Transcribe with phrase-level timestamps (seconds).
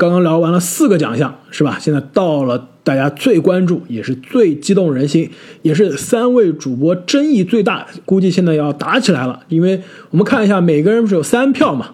[0.00, 1.76] 刚刚聊完了四个奖项，是吧？
[1.78, 5.30] 现在到了大家最关注，也是最激动人心，
[5.60, 9.40] 也是三位主播争议最大，估计现在要打起来了。
[9.48, 11.88] 因为我们看一下，每个人不是有三票嘛？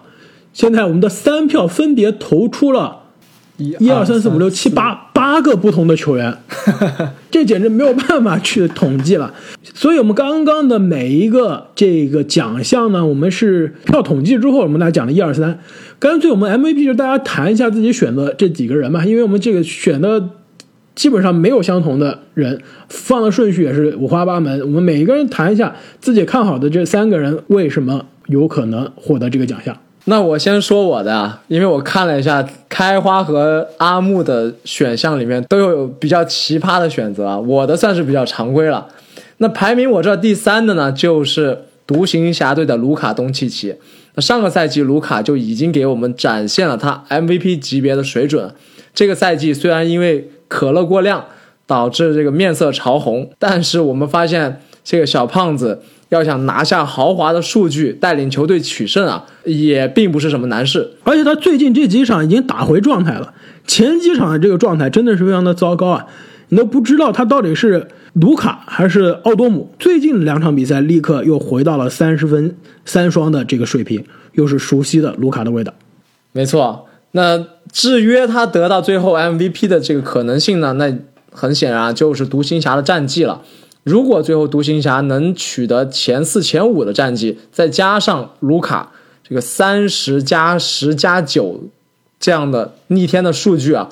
[0.53, 2.99] 现在我们的三票分别投出了
[3.57, 6.33] 一二三四五六七八八个不同的球员，
[7.29, 9.33] 这简直没有办法去统计了。
[9.73, 15.59] 所以，我们刚刚的每一个这个奖项呢，我们是票统计之后，我们来讲的一二三。
[15.99, 20.29] 干脆我们 MVP 就大家谈一下自己选的这几个人吧，因为我们这个选的
[20.95, 24.61] 基本上没有相同的人，放的顺序也是五花八门。
[24.61, 29.77] 我们每一个人谈一下自己看好的这三个人为什么有可能获得这个奖项。
[30.09, 38.87] 那我先说我的啊，因为我看了一下开花和阿木的选项里面都有比较奇葩的选择，我的算是比较常规了。
[39.39, 43.75] 那排名我这第三的呢，就是独行侠队的卢卡东契奇。
[44.15, 48.53] 那上个赛季卢卡就已经给我们展现了他 MVP 级别的水准。
[48.93, 51.25] 这个赛季虽然因为可乐过量
[51.65, 55.81] 导致这个面色潮红，但是我们发现这个小胖子。
[56.09, 60.91] 要想拿下豪华的数据，带领球队取胜啊，也并不是什么难事。
[61.03, 63.33] 而且他最近这几场已经打回状态了，
[63.65, 66.05] 前几场的这个状态真的是非常的糟糕啊，
[66.49, 69.73] 你都不知道他到底是卢卡还是奥多姆。
[69.77, 75.73] 最近两场比赛立刻又回到了三十分三双的这个水平，又是熟悉的卢卡的味道。
[76.31, 80.73] 没错，那制约他得到最后 MVP 的这个可能性呢？
[80.73, 80.97] 那
[81.31, 83.41] 很显然就是独行侠的战绩了。
[83.87, 88.91] 如果最后独行侠能取得前四、前五的战绩，再加上卢卡
[89.25, 91.63] 这个三十加十加九
[92.19, 93.87] 这样的逆天的数据啊，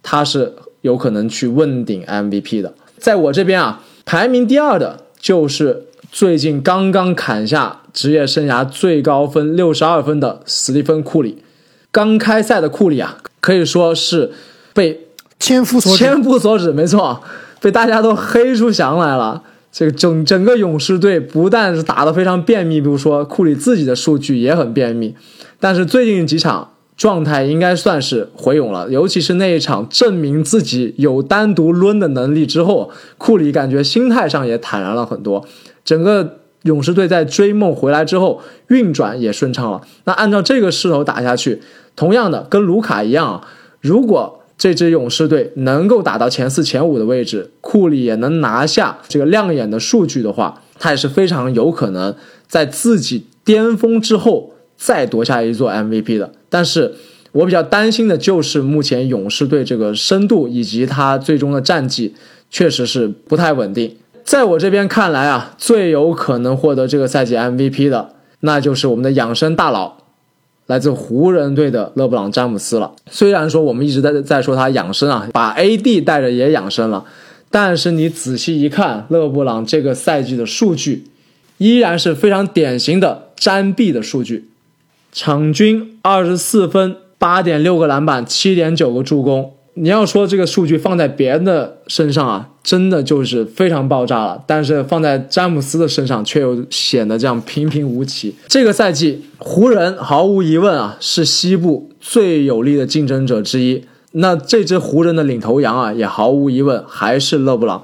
[0.00, 2.72] 他是有可能去问鼎 MVP 的。
[2.98, 11.42] 在我这边啊，排名第二的就是最近刚刚砍下职业生涯最高分六十二分的斯蒂芬·库里。
[11.90, 14.30] 刚开赛的库里啊，可以说是
[14.72, 15.08] 被
[15.40, 17.20] 千夫所千夫所指，没错。
[17.62, 25.14] 被大家都黑出翔来了，这个整整个勇士队不但是打得非常便秘，比如说库里自己的数据也很便秘，
[25.60, 35.46] 但是最近几场状态应该算是回勇了，尤其是那一场证明自己有单独抡的能力之后，库里感觉心态上也坦然了很多，
[35.84, 39.80] 整个勇士队在追梦回来之后运转也顺畅了。
[40.02, 41.62] 那按照这个势头打下去，
[41.94, 43.40] 同样的跟卢卡一样，
[43.80, 44.40] 如果。
[44.62, 52.14] 这支勇士队能够打到前四、前五的位置，库里也能拿下这个亮眼的数据的话，他也是非常有可能
[52.46, 56.30] 在自己巅峰之后再夺下一座 MVP 的。
[56.48, 56.94] 但是
[57.32, 62.14] 我比较担心的就是目前勇士队这个深度以及他最终的战绩
[62.48, 63.96] 确实是不太稳定。
[64.22, 70.01] 在我这边看来啊，最有可能获得这个赛季 MVP 的，那就是我们的养生大佬。
[70.72, 72.90] 来自湖人队的勒布朗詹姆斯了。
[73.10, 77.04] 虽然说我们一直在在说他养生啊，把 AD 带着也养生了，
[77.50, 81.04] 但是你仔细一看，勒布朗这个赛季的数据
[81.58, 84.48] 依然是非常典型的詹臂的数据，
[85.12, 89.52] 场均二十四分，八点六个篮板，七点九个助攻。
[89.74, 94.44] 你要说这个数据放在别人的身上啊，真的就是非常爆炸了。
[94.46, 98.34] 但是放在詹姆斯的身上，却又显得这样平平无奇。
[98.48, 103.82] 这个赛季，湖人毫无疑问啊是西部最有力的竞争者之一。
[104.12, 107.82] 那这支湖人的领头羊啊，也毫无疑问还是勒布朗。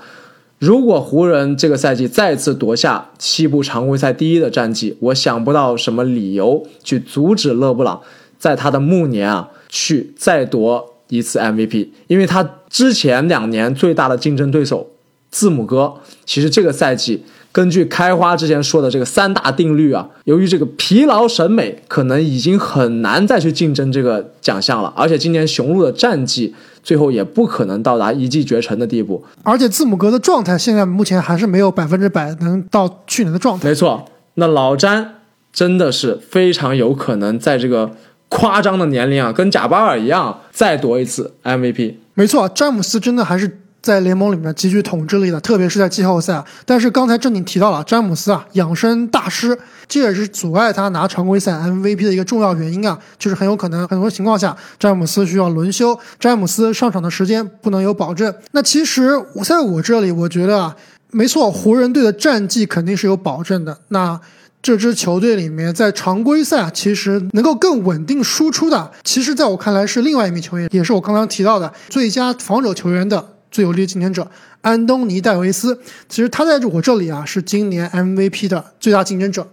[0.59, 8.03] 如果湖人这个赛季再次夺下西部常规赛第一的战绩，我想不到什么理由去阻止勒布朗
[8.39, 10.98] 在他的暮年啊去再夺。
[11.09, 14.91] 一次 MVP，因为他之前两年最大的竞争对手
[15.31, 24.93] 字母哥，其实这个赛季根据开花之前说的这个三大定律啊，由于这个疲劳审美，可能已经很难再去竞争这个奖项了。
[24.97, 29.25] 而且今年雄鹿的战绩最后也不可能到达一骑绝尘的地步。
[29.43, 33.69] 而且字母哥的状态现在目前还是没有百分之百能到去年的状态。
[33.69, 34.05] 没错，
[34.35, 35.17] 那老詹
[35.53, 37.93] 真的是非常有可能在这个。
[38.29, 41.95] 夸张的年龄啊，跟贾巴尔一样，再夺一次 MVP。
[42.15, 46.45] 没错，詹姆斯真的还是在联盟里面极具统治力的，特别是在季后赛。
[46.67, 58.35] 但是刚才正经提到了詹姆斯啊，养生大师，这也是阻碍他拿常规赛 MVP 的一个重要原因啊，就是很有可能很多情况下詹姆斯需要轮休，詹姆斯上场的时间不能有保证。
[58.51, 60.77] 那其实我在我这里，我觉得啊，
[61.13, 63.79] 没错，湖人队的战绩肯定是有保证的。
[63.89, 64.21] 那
[64.61, 74.29] 这支球队里面，在常规赛其实能够更稳定输出的，其实在我看来是另外一名球员，也是我刚刚提到的最佳防守球员的最有力竞争者
[74.61, 75.79] 安东尼戴维斯。
[76.09, 79.47] 其实他在我这里啊，是今年 MVP 的最大竞争者。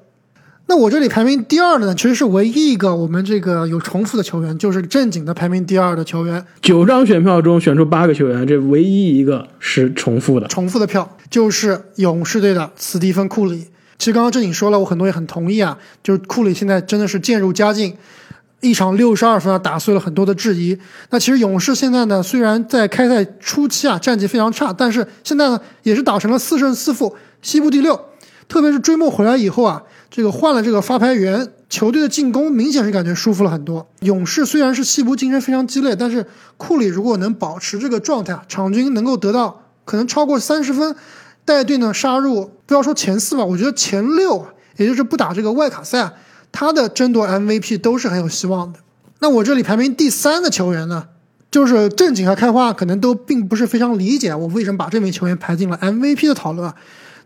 [0.68, 6.44] 那我这里排名第二的呢，其实是唯一一个我们这个有重复的球员，就是正经的排名第二的球员。
[6.60, 10.48] 九张选票中选出八个球员，这唯一一个是重复的。
[10.48, 13.68] 重复的票就是勇士队的斯蒂芬·库里。
[13.98, 17.96] 其实刚刚正经说了，我很多也很同意啊，就是库里现在真的是渐入佳境，
[18.62, 20.78] 一场六十二分啊，打碎了很多的质疑。
[21.10, 28.00] 那其实勇士现在呢，虽然在开赛初期啊战绩非常差，但是现在呢也是打成了四胜四负，西部第六。
[28.48, 29.82] 特别是追梦回来以后啊，
[30.12, 33.88] 这个换了这个发牌员，球队的进攻明显是感觉舒服了很多。
[34.02, 36.24] 勇士虽然是西部竞争非常激烈，但是
[36.58, 40.96] 库里如果能保持这个状态，场均能够得到可能超过三十分，
[41.46, 44.46] 带队呢杀入不要说前四吧，我觉得前六，
[44.78, 46.12] 也就是不打这个外卡赛，
[46.52, 48.80] 他的争夺 MVP 都是很有希望的。
[49.20, 51.08] 那我这里排名第三的球员呢，
[51.50, 56.74] 就是正经和开花可能都并不是非常理解我为什么把这名球员排进了 MVP 的讨论。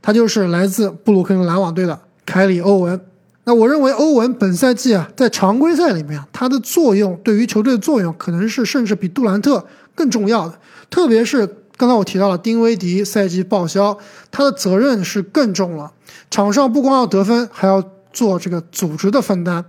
[0.02, 3.02] 他就是来自布鲁克林篮网队的凯里·欧文。
[3.44, 9.66] 那我认为欧文本赛季啊，在常规赛里面，他的作用对于球队的作用，可能是甚至比杜兰特
[9.96, 10.58] 更重要的。
[10.90, 11.46] 特别是
[11.80, 13.98] 刚才我提到了丁威迪赛季报销，
[14.30, 15.94] 他的责任是更重了。
[16.30, 17.82] 场上不光要得分，还要
[18.12, 19.64] 做这个组织的分担。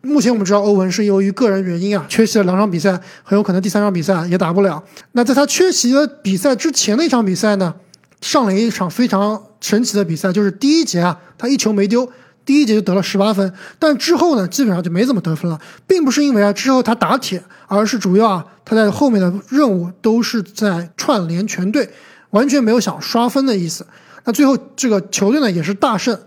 [0.00, 4.80] 目前我们知道，欧文是由于个人原因啊，缺席了两场比赛，很有可能第三场比赛也打不了。
[5.10, 7.74] 那在他缺席的比赛之前的一场比赛呢？
[8.20, 12.08] 上了一场非常神奇的比赛，就是第一节啊，他一球没丢，
[12.46, 13.52] 第一节就得了十八分。
[13.78, 21.90] 但之后呢，基本上就没怎么得分了，并不是因为啊之后他打铁，而是主要啊他在后面的任务都是在串联全队，
[22.30, 23.86] 完全没有想刷分的意思。
[24.24, 26.18] 那最后这个球队呢也是大胜，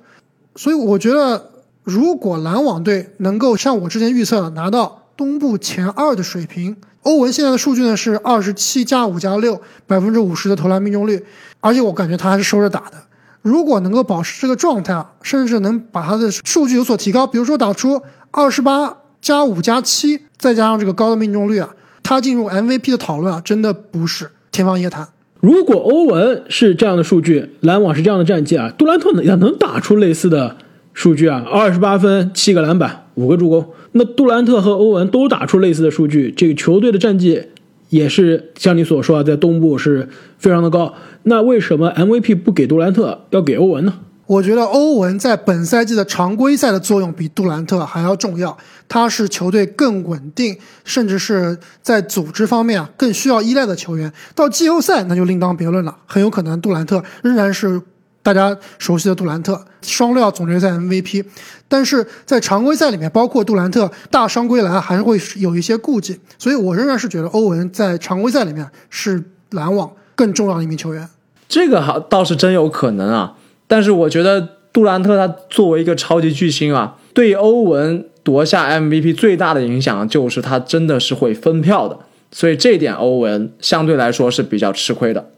[0.56, 1.50] 所以我觉得
[1.84, 6.78] 如果篮网队能够像我之前预测的拿到东部前二的水平。
[7.04, 11.26] 欧文现在的数据呢是二十七加五加六，百分之五十的投篮命中率，
[11.62, 13.02] 而且我感觉他还是收着打的。
[13.42, 18.02] 如果能够保持这个状态啊，甚至能把他的数据有所提高，比如说打出
[18.32, 21.70] 二十八加五加七，再加上这个高的命中率啊，
[22.04, 25.08] 他进入 MVP 的讨论啊，真的不是天方夜谭。
[25.40, 30.58] 如果欧文是这样的数据，篮网是这样的战绩啊，杜兰特也能打出类似的
[30.94, 33.66] 数据啊，二十八分，七个篮板，五个助攻。
[33.94, 37.42] 那杜兰特和欧文都打出类似的数据，这个球队的战绩
[37.90, 40.08] 也是像你所说啊，在东部是
[40.38, 40.94] 非常的高。
[41.24, 43.94] 那为什么 MVP 不给杜兰特，要给欧文呢？
[44.26, 48.58] 我觉得欧文在本赛季的常规赛的作用比杜兰特还要重要，
[48.88, 54.14] 他是球队更稳定，甚至是在组织方面啊更需要依赖的球员。
[54.36, 57.82] 到季后赛那就另当别论了，很有可能杜兰特仍然是。
[58.22, 61.26] 大家熟悉的杜兰特双料总决赛 MVP，
[61.68, 71.08] 但是在常规赛里面，包括杜兰特大伤归来，还是会有一些顾忌，所以我仍然是觉得欧文在常规赛里面是篮网更重要的一名球员。
[71.48, 73.36] 这个好倒是真有可能啊，
[73.68, 81.98] 但是我觉得杜兰特他作为一个超级巨星啊，对欧文夺下 MVP 最大的影响就是他真的是会分票的，
[82.32, 85.32] 所以这点欧文相对来说是比较吃亏的。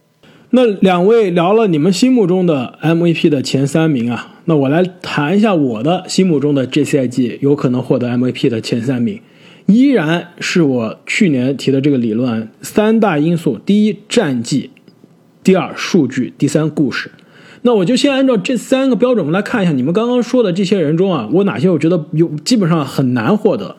[0.53, 9.21] 那两位聊了你们心目中的 MVP 的前三名啊，那我来谈一下我的心目中的这赛季有可能获得 MVP 的前三名，
[9.67, 14.71] 依然是我去年提的这个理论，三大因素：第一，战绩；
[15.41, 17.11] 第二，数据；第三，故事。
[17.61, 23.77] 那我就先按照这三个标准，我们来看一下你们刚刚说的这些人中啊，我哪些我觉得有基本上很难获得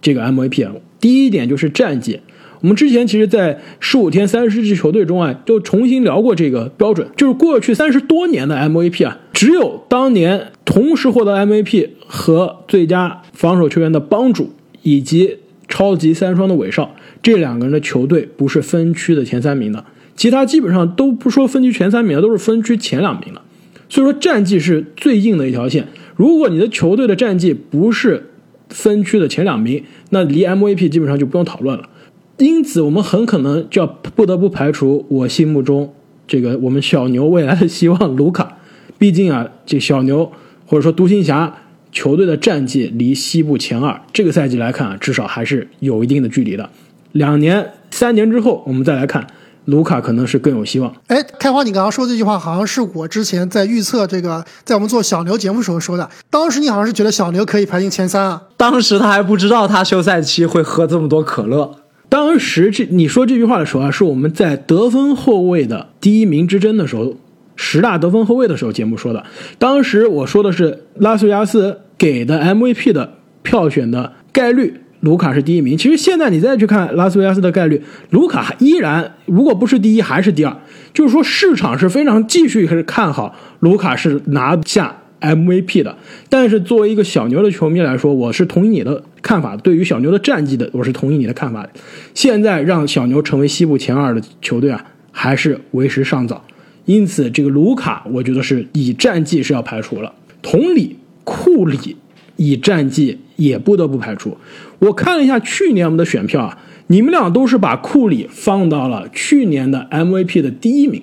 [0.00, 0.70] 这个 MVP。
[0.98, 2.20] 第一点就是战绩。
[2.64, 19.84] 我们之前其实，在十五天三十支球队中啊，就重新聊过这个标准，就是过去三十多年的 MVP 啊，只有当年同时获得 MVP 和最佳防守球员的帮主以及超级三双的韦少这两个人的球队不是分区的前三名的，
[20.16, 23.42] 其他基本上都不说分区前三名的，都是分区前两名的。
[23.90, 28.30] 所以说战绩是最硬的一条线，如果你的球队的战绩不是
[28.70, 31.90] 分区的前两名，那离 MVP 基本上就不用讨论了。
[32.38, 35.92] 因此，我们很可能就要不得不排除我心目中
[36.26, 38.58] 这个我们小牛未来的希望卢卡。
[38.98, 40.30] 毕竟啊，这小牛
[40.66, 41.54] 或者说独行侠
[41.92, 46.68] 球队的战绩离西部前二，这个赛季来看啊，至少还是有一定的距离的。
[47.12, 49.24] 两年、三年之后，我们再来看
[49.66, 50.92] 卢卡，可能是更有希望。
[51.06, 56.10] 哎，开花，你刚刚说这句话，好像是我之前在预测这个，在我们做小牛节目时候说的。
[56.30, 58.42] 当时你好像是觉得小牛可以排进前三啊？
[58.56, 61.76] 当时他还不知道他休赛期会喝这么多可乐。
[62.08, 67.16] 当时这你说这句话的时候啊，是我们在得分后卫的第一名之争的时候，
[67.56, 69.24] 十大得分后卫的时候节目说的。
[69.58, 75.76] 当时我说的是拉斯维加斯给的 MVP 的票选的概率，卢卡是第一名。
[75.76, 80.56] 其实现在你再去看拉斯维加斯的概率，卢卡依然如果不是第一还是第二。
[80.92, 85.96] 就是说市场是非常继续是看好卢卡是拿下 MVP 的。
[86.28, 89.56] 但是作为一个小牛的球迷来说，我是同意你的看法。
[89.56, 91.70] 对于小牛的战绩的，我是同意你的看法的。
[92.12, 96.44] 现在让小牛成为西部前二的球队啊，还是为时尚早。
[96.84, 100.12] 因此，这个卢卡，我觉得是以战绩是要排除了。
[100.42, 101.96] 同理，库里
[102.36, 104.36] 以战绩也不得不排除。
[104.80, 111.02] 我看了一下去年我们的选票啊，你们俩都是把库里放到了去年的 MVP 的第一名。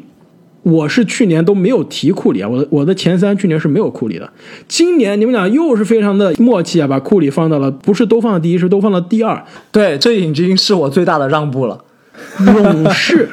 [0.63, 4.32] 我是去年都没有提库里啊，我的我的前三去年是没有库里的。
[4.68, 9.44] 今年你们俩又是非常的默契啊，把库里放到了不是都放到第一，是都放到第二。
[9.72, 11.84] 对，这已经是我最大的让步了。
[12.46, 13.30] 勇士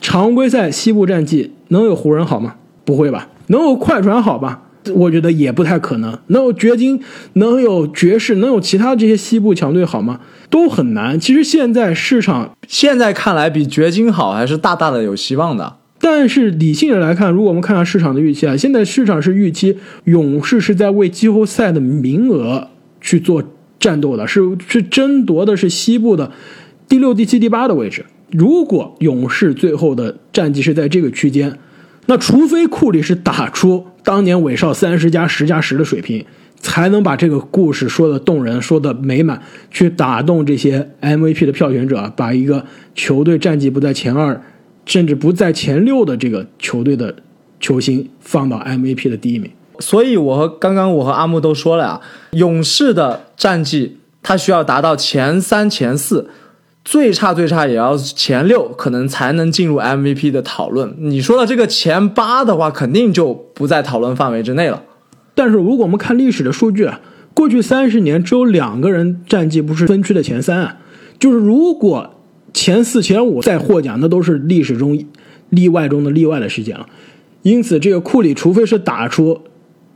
[0.00, 2.54] 常规赛西部战绩能有湖人好吗？
[2.84, 3.28] 不会吧？
[3.48, 4.62] 能有快船好吧？
[4.94, 6.18] 我觉得也不太可能。
[6.28, 7.02] 能有掘金，
[7.34, 10.20] 能有爵士，能有其他这些西部强队好吗？
[10.48, 11.20] 都很难。
[11.20, 15.76] 其实现在市场现在看来比掘金好，还是大大的有希望的。
[16.02, 22.68] 但是理性的来看，如果我们看看市场的预期啊，现在市场是预期勇士是在为季后赛的名额
[23.02, 23.44] 去做
[23.78, 26.32] 战斗的，是是争夺的是西部的
[26.88, 28.06] 第六、第七、第八的位置。
[28.30, 31.58] 如果勇士最后的战绩是在这个区间，
[32.06, 36.24] 那除非库里是打出当年韦少三十加十加十的水平，
[36.56, 42.64] 才能把这个故事说的动人、说的美满，去打动这些 MVP 的票选者，把一个
[42.94, 44.40] 球队战绩不在前二。
[44.90, 47.14] 甚至不在前六的这个球队的
[47.60, 52.00] 球星放到 MVP 的第一名，所以我和刚刚我和阿木都说了啊，
[52.32, 56.28] 勇士的战绩他需要达到前三、前四，
[56.84, 60.92] 最差最差也要前六，可能才能进入 MVP 的讨论。
[60.98, 64.82] 你说的这个前八的话，肯定就不在讨论范围之内了。
[65.36, 67.00] 但是如果我们看历史的数据啊，
[67.32, 70.78] 过去三十年只有两个人战绩不是分区的前三啊，
[71.20, 72.16] 就是如果。
[72.52, 75.02] 前四、前五再获奖，那都是历史中
[75.50, 76.86] 例外中的例外的事件了。
[77.42, 79.40] 因此，这个库里除非是打出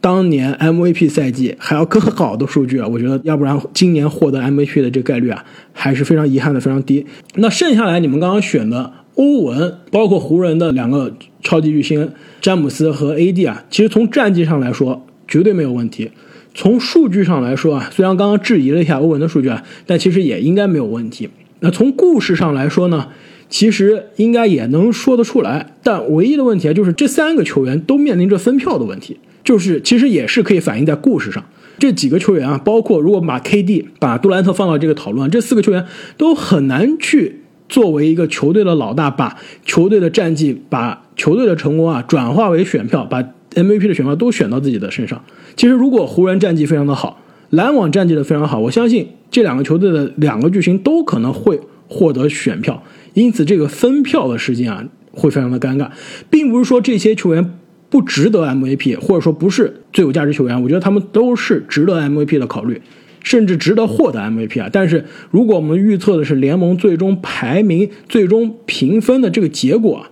[0.01, 7.05] 当年 MVP 赛季还要更好的数据啊，我觉得要不然今年获得 MVP 的这个概率啊，还是非常遗憾的，非常低。
[7.37, 16.11] 那剩下来你们刚刚选的欧文，包括湖人的两个超级巨星詹姆斯和 AD 啊，其实从战绩上来说绝对没有问题。
[16.55, 21.29] 从数据上来说啊，虽然刚刚质疑了一下欧文的数据啊，但其实也应该没有问题。
[21.65, 23.09] 那从故事上来说呢，
[23.49, 31.43] 其实应该也能说得出来，但唯一的问题啊，就是这三个球员都面临着分票的问题，就是其实也是可以反映在故事上。
[31.79, 35.87] 这几个球员啊，包括如果把 KD、把杜兰特放到这个讨论，这四个球员
[36.19, 37.41] 都很难去
[37.71, 43.23] 作为一个球队的老大，把球队的战绩、把球队的成功啊转化为选票，把
[43.55, 45.25] MVP 的选票都选到自己的身上。
[45.57, 47.23] 其实如果湖人战绩非常的好。
[47.55, 52.83] 篮网战绩的非常好，我相信这两个球队的两个巨星都可能会获得选票，
[53.15, 55.91] 因此这个分票的时间啊会非常的尴尬，
[56.31, 57.59] 并不是说这些球员
[57.89, 62.83] 不值得 MVP，或者说不是最有价值球员，我觉得他们都是值得 MVP 的考虑，
[63.23, 64.69] 甚至值得获得 MVP 啊。
[64.73, 70.07] 但是如果我们预测的是联盟最终排名、最终评分的这个结果，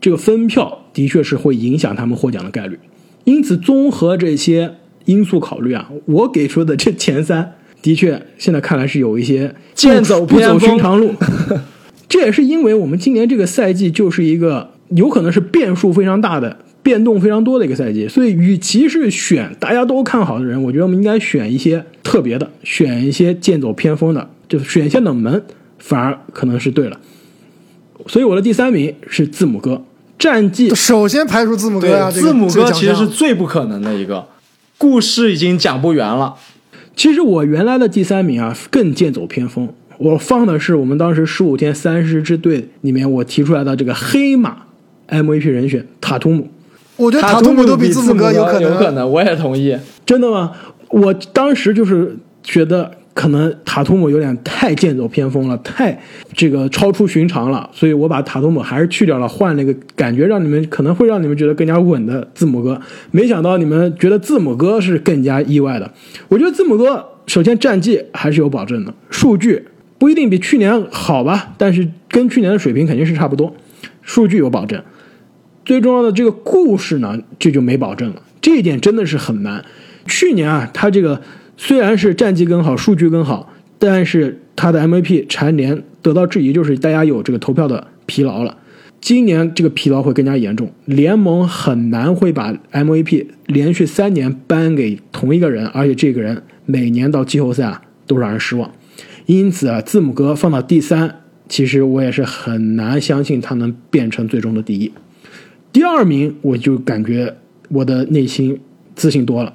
[0.00, 2.78] 这个分票的确是会影响他们获奖的概率，
[3.24, 4.74] 因此综合这些。
[5.04, 11.14] 因素考虑啊，我给出的这前三的确现在看来是有一些 剑走不走寻常路。
[12.08, 25.42] 这也是因为我们今年这个赛季就是一个有可能是变数非常大的、变动非常多的一个赛季，所以与其是选大家都看好的人，我觉得我们应该选一些特别的，选一些剑走偏锋的，就是选一些冷门，
[25.78, 27.00] 反而可能是对了。
[28.06, 29.82] 所以我的第三名是字母哥，
[30.18, 34.24] 战绩首先排除字母哥呀，字母哥其实是最不可能的一个。
[34.78, 36.34] 故事已经讲不圆了。
[36.96, 39.68] 其实我原来的第三名啊，更剑走偏锋。
[39.98, 44.56] 我放的是我们当时十五天三十支队里面我提出来的这个黑马
[45.08, 46.48] MVP 人选塔图姆。
[46.96, 48.62] 我觉得塔图姆都比字母哥有可能。
[48.62, 49.76] 有可能，我也同意。
[50.04, 50.52] 真的吗？
[50.88, 52.90] 我当时就是觉得。
[53.14, 55.96] 可能塔图姆有点太剑走偏锋了，太
[56.32, 62.80] 这个超出寻常了，所以我把塔图姆还是去掉了，换了一个感觉让你们可能会让你们觉得更加稳的字母哥。
[63.12, 65.88] 没想到你们觉得字母哥是更加意外的。
[66.28, 69.64] 我觉得字母哥首先战绩还是有保证的，数据
[69.96, 73.54] 不一定比去年好吧，但是跟去年的水平肯定是差不多，
[74.02, 74.82] 数据有保证。
[75.64, 79.64] 最重要的这个故事呢，这就没保证了，这一点真的是很难。
[80.08, 81.22] 去年啊，他这个。
[81.56, 88.58] 虽然是战绩更好，数据更好，但是他的 MVP 蝉联得到质疑，就是大家有这个投票的疲劳了。
[89.00, 98.70] 今年这个疲劳会更加严重，联盟很难会把 MVP 连续三年颁给同一个人，而且这个人每年到季后赛啊都让人失望。
[99.26, 104.90] 因此啊，字母哥放到第三，其实我也是很难相信他能变成最终的第一。
[105.70, 107.36] 第二名，我就感觉
[107.68, 108.58] 我的内心
[108.94, 109.52] 自信多了。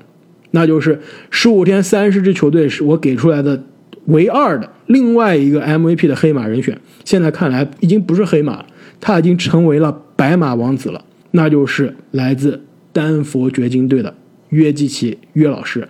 [0.51, 3.63] 那就是十五天三十支球队是我给出来的
[4.05, 6.79] 唯二的另外一个 MVP 的黑马人选。
[7.05, 8.65] 现在看来已经不是黑马了，
[8.99, 14.15] 他已经成为了白马王子了，那就是来自丹佛掘金队的
[14.49, 15.87] 约基奇约老师。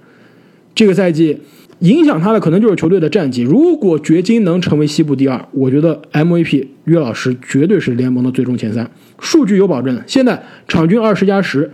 [0.75, 1.39] 这个赛季
[1.79, 3.41] 影响他的可能就是球队的战绩。
[3.41, 8.89] 如果掘金能成为西部第二，我觉得 MVP 约老师绝对是联盟的最终前三，
[9.19, 10.01] 数据有保证。
[10.05, 11.71] 现在场均二十加十。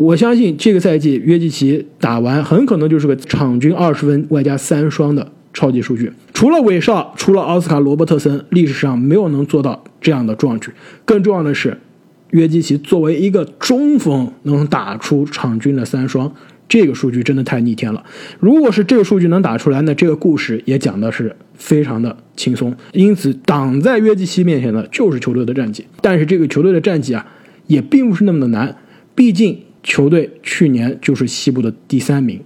[0.00, 6.10] 我相信这个赛季约基奇打完很可能就是个场均二十分外加三双的超级数据。
[6.32, 10.70] 除了韦少，除了奥斯卡罗伯特森，历史上没有能做到这样的壮举。
[11.04, 11.76] 更重要的是，
[12.30, 16.32] 约基奇作为一个中锋能打出场均的三双，
[16.66, 18.02] 这个数据真的太逆天了。
[18.38, 22.74] 如果是这个数据能打出来，那这个故事也讲的是非常的轻松。
[22.94, 25.84] 因此，挡在约基奇面前的就是球队的战绩。
[26.00, 27.26] 但是这个球队的战绩啊，
[27.66, 28.74] 也并不是那么的难，
[29.14, 29.58] 毕竟。
[29.82, 32.40] 球队去年就是西部的第三名，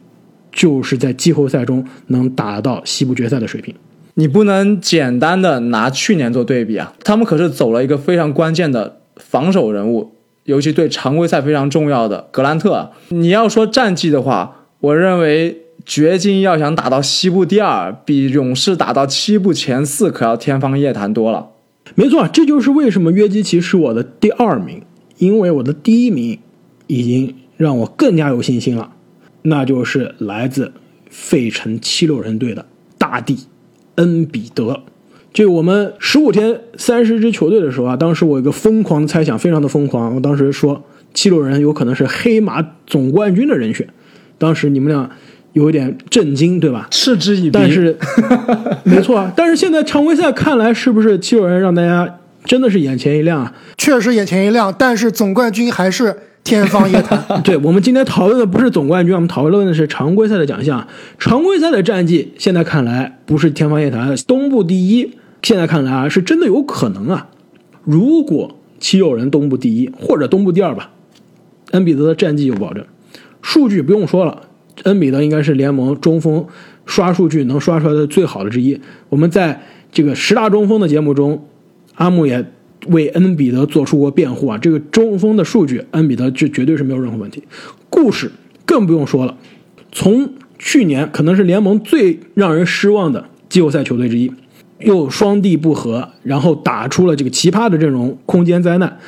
[0.52, 3.74] 就是在季后赛中能打到西部决赛的水平。
[4.14, 10.12] 你不能简单的拿去年做对比啊，他们可是走了一个非常关键的防守人物，
[10.44, 12.92] 尤其对常规赛非常重要的格兰特。
[13.08, 21.48] 你要说战绩的话，我认为掘金要想打到西部第二，比勇士打到西部前四可要天方夜谭多了。
[21.96, 24.82] 没错，这就是为什么约基奇是我的第二名，
[25.18, 26.38] 因为我的第一名。
[26.86, 28.90] 已经让我更加有信心了，
[29.42, 30.72] 那就是来自
[31.08, 32.66] 费城七六人队的
[32.98, 33.38] 大帝
[33.96, 34.82] 恩比德。
[35.32, 40.14] 就我们十五天三十支球队的时候啊，当时我有个疯狂的猜想，非常的疯狂。
[40.14, 43.88] 我当时说七六人有可能是黑马总冠军的人选，
[44.38, 45.10] 当时你们俩
[45.52, 46.86] 有一点震惊，对吧？
[46.90, 47.50] 嗤之以鼻。
[47.50, 47.96] 但是
[48.84, 53.54] 没错啊，但是现在常规赛看来，是不是七六人让大家真的是眼前一亮啊？
[53.76, 56.16] 确实眼前一亮，但是总冠军还是。
[56.44, 57.24] 天方夜谭。
[57.42, 60.86] 对我们今天讨论的不是总冠军，我们讨论的是常规赛的奖项。
[61.18, 67.28] 常规赛的战绩现在看来不是天方夜谭，东部第一现在看来啊是真的有可能啊。
[67.82, 70.90] 如果七六人东部第一或者东部第二吧，
[71.70, 72.84] 恩比德的战绩有保证。
[73.40, 74.42] 数据不用说了，
[74.84, 76.46] 恩比德应该是联盟中锋
[76.84, 78.78] 刷数据能刷出来的最好的之一。
[79.08, 81.48] 我们在这个十大中锋的节目中，
[81.94, 82.44] 阿木也。
[82.88, 87.42] 为恩比德做出过辩护啊，这个中锋的数据，恩比德这绝对是没有任何问题。
[87.88, 88.30] 故事
[88.66, 89.36] 更不用说了，
[89.92, 94.32] 从去年可能是联盟最让人失望的季后赛球队之一，
[94.80, 98.98] 又双帝不和，然后打出了这个奇葩的阵容，空间灾难。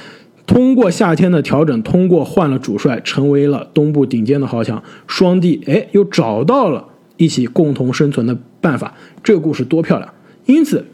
[0.46, 4.82] 通过夏天的调整，通过换了主帅，成为了东部顶尖的豪强。
[5.06, 6.86] 双帝哎，又找到了
[7.16, 10.12] 一起共同生存的办法，这个故事多漂亮！
[10.46, 10.84] 因此。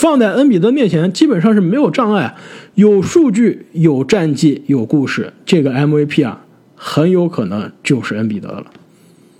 [0.00, 2.34] 放在恩比德面前，基本上是没有障碍，
[2.74, 6.40] 有数据、有战绩、有故事，这个 MVP 啊，
[6.74, 8.64] 很有可能就是恩比德了。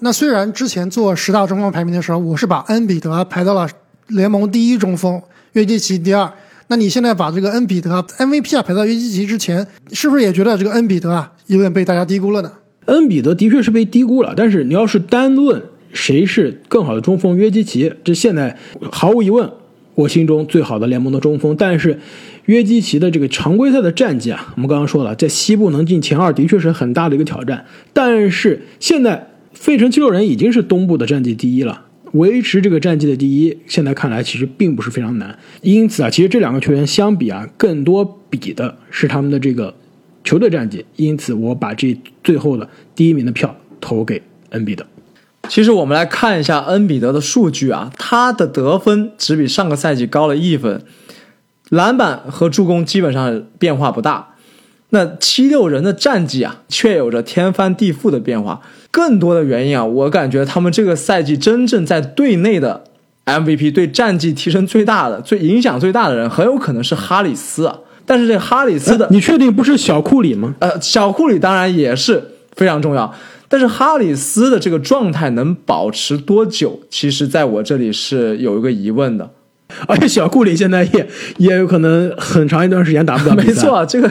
[0.00, 3.66] 那虽然之前做十大中锋排名的时候，我是把恩比德排到了
[4.08, 5.22] 联盟第一中锋，
[5.54, 6.30] 约基奇第二。
[6.66, 12.52] 那你现在把这个恩比德 MVP 啊排到约基奇之前，是不是也觉得这个恩比德啊有点被大家低估了呢？
[12.84, 15.62] 恩比德的确是被低估了，但是你要是单论
[15.94, 18.58] 谁是更好的中锋，约基奇，这现在
[18.92, 19.50] 毫无疑问。
[20.00, 21.98] 我心中最好的联盟的中锋，但是
[22.46, 27.66] 约基奇的这个常规赛的战绩啊，我们刚刚说了，在西部能进前二的确是很大的一个挑战。
[27.92, 35.38] 但是现在费城七六人已经是东部的战绩第一了，维持这个战绩的第一，现在看来其实并不是非常难。
[35.60, 39.74] 因此啊，其实这两个球员相比啊，更多比的是他们的这个
[40.24, 40.82] 球队战绩。
[40.96, 44.86] 因此，我把这最后的第一名的票投给恩比德。
[45.50, 50.84] 其实我们来看一下恩比德的数据啊，他的得分只比上个赛季高了一分，
[51.70, 54.28] 篮板和助攻基本上变化不大。
[54.90, 58.60] 那七六人的战绩啊，却有着天翻地覆的变化。
[58.92, 62.84] 更多的原因啊，我感觉他们这个赛季真正在队内的
[63.26, 67.76] MVP 对战绩提升最大的、最影响最大的人，很有可能是哈里斯啊。
[68.06, 70.54] 但是这哈里斯的，你确定不是小库里吗？
[70.60, 72.22] 呃，小库里当然也是
[72.54, 73.12] 非常重要。
[73.50, 76.80] 但是哈里斯的这个状态能保持多久？
[76.88, 79.28] 其实，在我这里是有一个疑问的。
[79.86, 81.08] 而且小库里现在也
[81.38, 84.10] 也有可能很长一段时间打不了没错，这个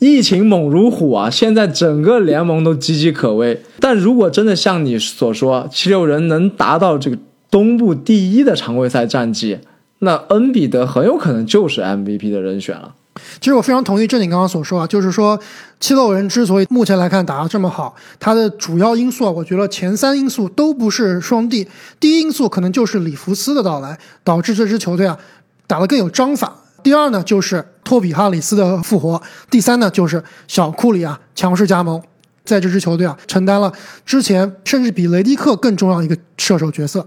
[0.00, 3.62] 疫情猛如虎啊，现在整个联盟都岌岌可危。
[3.80, 7.18] 但如果真的像你所说，七六人能达到这个
[7.50, 9.58] 东部第一的常规赛战绩，
[10.00, 12.94] 那恩比德很有可能就是 MVP 的人选了。
[13.40, 15.38] 其实我非常同意正经刚刚所说啊，就是说
[15.80, 21.68] 七六人之所以目前来看打得这么好，它的主要因素啊，我觉得前三因素都不是双帝。
[22.00, 25.18] 第一因素可能就是里弗斯的到来，导致这支球队啊
[25.66, 26.54] 打得更有章法。
[26.82, 29.20] 第二呢，就是托比哈里斯的复活。
[29.50, 32.00] 第三呢，就是小库里啊强势加盟。
[32.44, 33.70] 在这支球队啊承担了
[34.06, 37.06] 之前甚至比雷迪克更重要的一个射手角色。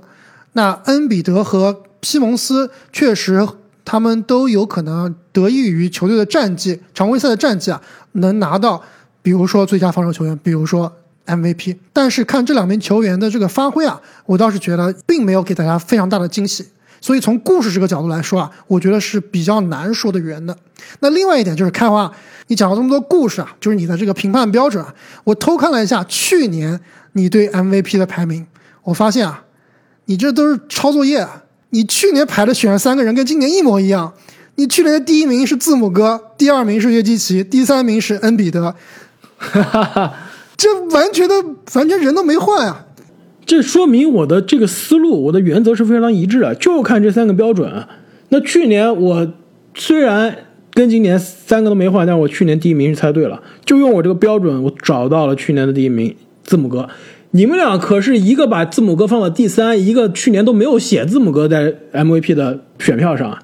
[0.53, 3.47] 那恩比德和西蒙斯确实，
[3.83, 7.81] 他们都有可能得益于球队的战绩，常规赛的战绩啊，
[8.13, 8.81] 能拿到
[9.21, 10.91] 比如说最佳防守球员，比如说
[11.25, 11.77] MVP。
[11.91, 16.67] 但是看这两名球员的这个发挥啊，我倒是觉得并没有给大家非常大的惊喜。
[17.03, 20.55] 所以从故事这个角度来说啊，我觉得是比较难说的圆的。
[20.99, 22.11] 那另外一点就是开花，
[22.47, 26.79] 你讲了这么多故事啊，就是你的这个评判标准啊，我偷看了一下去年
[27.13, 28.45] 你对 MVP 的排名，
[28.83, 29.45] 我发现啊，
[30.05, 31.40] 你这都是抄作业啊。
[31.71, 34.13] 你去年排的选了三个人跟今年一模一样，
[34.55, 38.75] 你去年的第一名是字母哥，第二名是约基奇，第三名是恩比德，
[40.55, 41.35] 这完全的
[41.73, 42.85] 完全人都没换啊。
[43.45, 47.87] 这说明我的这个思路，我的原则是非常一致的，就看这三个标准。
[48.29, 49.33] 那去年我
[49.73, 50.35] 虽然
[50.73, 56.87] 跟今年三个都没换，但是我去年第一名是猜对了，就用我这个标准，我找到了去年的第一名字母哥。
[57.33, 63.39] 你们俩可是一个把字母哥放到第三，一个去年都没有写字母哥在 MVP 的选票上，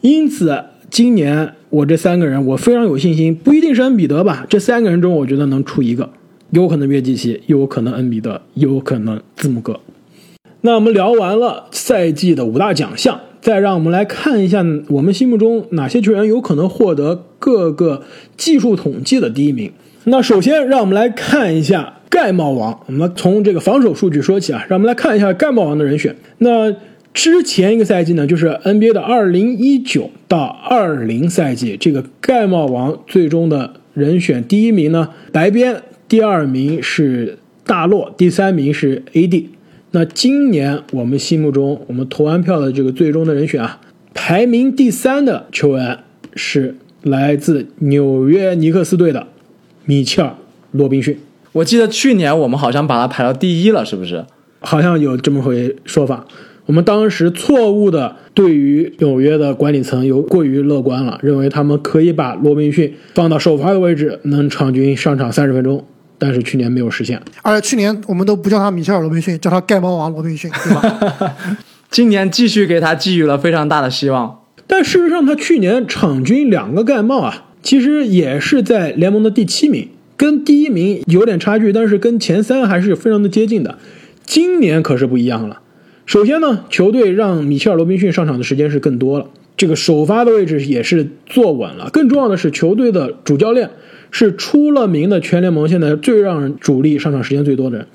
[0.00, 6.08] 因此今年我这三个人我非常有信心，不一定是恩比德吧，这三个人中我觉得能出一个。
[6.50, 9.80] 有可能约基奇，有可能恩比德，有可能字母哥。
[10.60, 18.04] 那我们聊完了赛季的五大奖项，再让我们来看一下我们心目中哪些球员有可能获得各个
[18.36, 19.72] 技术统计的第一名。
[20.04, 26.14] 那首先让我们来看一下盖帽王，我们从这个防守数据说起啊，让我们来看一下盖帽王的人选。
[26.38, 26.70] 那
[27.14, 35.82] 之前一个赛季呢，就是 NBA 的二零一九到二零赛季，这个盖帽王最终的人选第一名呢，白边。
[36.06, 39.46] 第二名是大洛，第三名是 AD。
[39.92, 43.80] 那今年我们心目中我们投完票的这个最终的人选啊，
[44.12, 46.00] 排名第三的球员
[46.36, 49.26] 是来自纽约尼克斯队的
[49.86, 50.28] 米切尔·
[50.72, 51.16] 罗宾逊。
[51.52, 54.24] 我记得去年我们好像把他排到第一了，是不是？
[54.60, 56.24] 好像有这么回说法。
[56.66, 65.84] 我们当时错误的对于纽约的管理层有过于乐观了，认为他们可以把罗宾逊放到首发的位置，能场均上场三十分钟。
[66.18, 71.36] 但是去年没有实现，而且去年我们都不叫他米切尔罗宾逊，叫他盖帽王罗宾逊，对吧？
[71.90, 74.42] 今年继续给他寄予了非常大的希望。
[74.68, 79.88] 但事实上，他去年场均两个盖帽啊，其实也是在联盟的第七名，
[80.22, 83.76] 跟第一名有点差距，但是跟前三还是非常的接近的。
[84.24, 85.60] 今年可是不一样了。
[86.06, 91.90] 首先呢，球队让米切尔罗宾逊上场的时间是更多了，这个首发的位置也是坐稳了。
[91.92, 93.70] 更重要的是，球队的主教练。
[94.12, 97.86] 是出了名的全联盟现在最让人主力上场时间最多的人。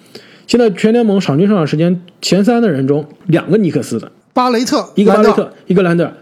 [0.48, 6.13] 现在全联盟场均上场时间前三的人中，两个尼克斯的，巴雷特，一个巴雷特，一个兰德尔。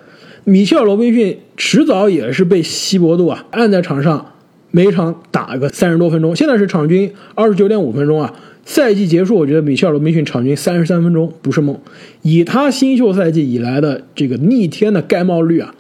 [0.44, 4.34] 米切尔罗宾逊迟早也是被希伯杜啊按在场上，
[4.76, 6.36] 每场打个三十多分钟。
[6.36, 8.34] 现在是场均二十九点五分钟啊。
[8.66, 11.80] 赛季结束，我觉得米切尔罗宾逊场均三十三分钟不是梦。
[12.24, 15.74] 以他新秀赛季以来的这个逆天的盖帽率啊。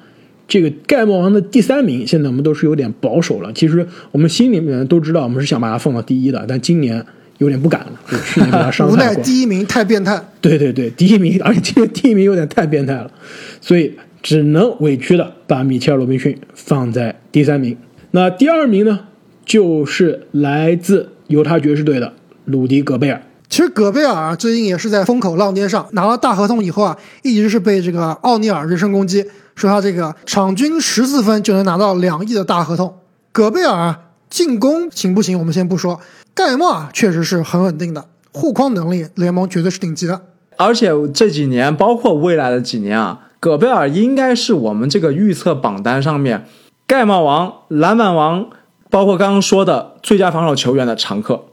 [0.47, 3.51] 这个盖帽王的第三名，现在我们都是有点保守了。
[3.51, 7.03] 其实我们心里面都知道，我们是想把他放到第一的，但今年
[7.39, 7.99] 有点不敢了。
[8.09, 10.23] 就 去年给他伤害无奈第一名太变态。
[10.39, 13.11] 对对对，第一名，而且今年第一名有点太变态了，
[13.59, 17.75] 所以只能委屈的把米切尔·罗宾逊放在第三名。
[18.15, 19.01] 那第二名呢，
[19.45, 22.13] 就是来自犹他爵士队的
[22.45, 23.21] 鲁迪·戈贝尔。
[23.49, 29.25] 其实戈贝尔啊，最近也是在风口浪尖上，拿了大合同以后啊，一直是被这个奥尼尔人身攻击。
[29.55, 32.99] 说他这个场均十四分就能拿到两亿的大合同，
[33.33, 33.93] 戈贝尔
[34.29, 35.37] 进攻行不行？
[35.37, 35.99] 我们先不说，
[36.33, 40.21] 盖帽啊确实是很稳定的，护框能力联盟绝对是顶级的。
[40.55, 46.45] 而且这几年，包括未来的几年啊，戈贝尔应该是我们这个预测榜单上面
[46.87, 48.49] 盖帽王、篮板王，
[48.89, 51.45] 包括刚刚说的最佳防守球员的常客。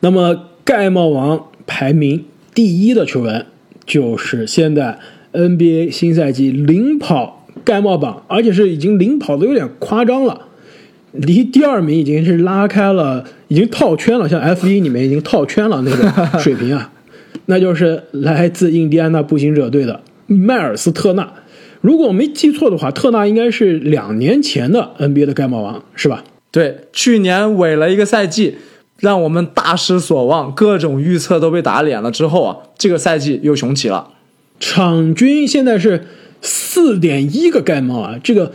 [0.00, 2.24] 那么盖帽王排名
[2.54, 3.46] 第一的球员
[3.84, 4.98] 就是现在
[5.32, 7.36] NBA 新赛季领跑。
[7.64, 10.46] 盖帽榜，而且是已经领跑的有点夸张了，
[11.12, 16.90] 离第二名已经是拉开了，已经套圈了，像 F 一里面已经套圈了那个 水平啊，
[17.46, 21.30] 那就是来自印第安纳步行者队的迈尔斯特纳。
[21.80, 26.24] 如果我没记错的话，特纳应该是两年前的 NBA 的盖帽王，是吧？
[26.50, 28.56] 对，去年尾了一个赛季，
[28.98, 32.10] 让我们大失所望，各种预测都被打脸了。
[32.10, 34.10] 之后啊，这个赛季又雄起了，
[34.60, 36.04] 场均现在是。
[36.40, 38.14] 四点一个盖帽啊！
[38.22, 38.52] 这个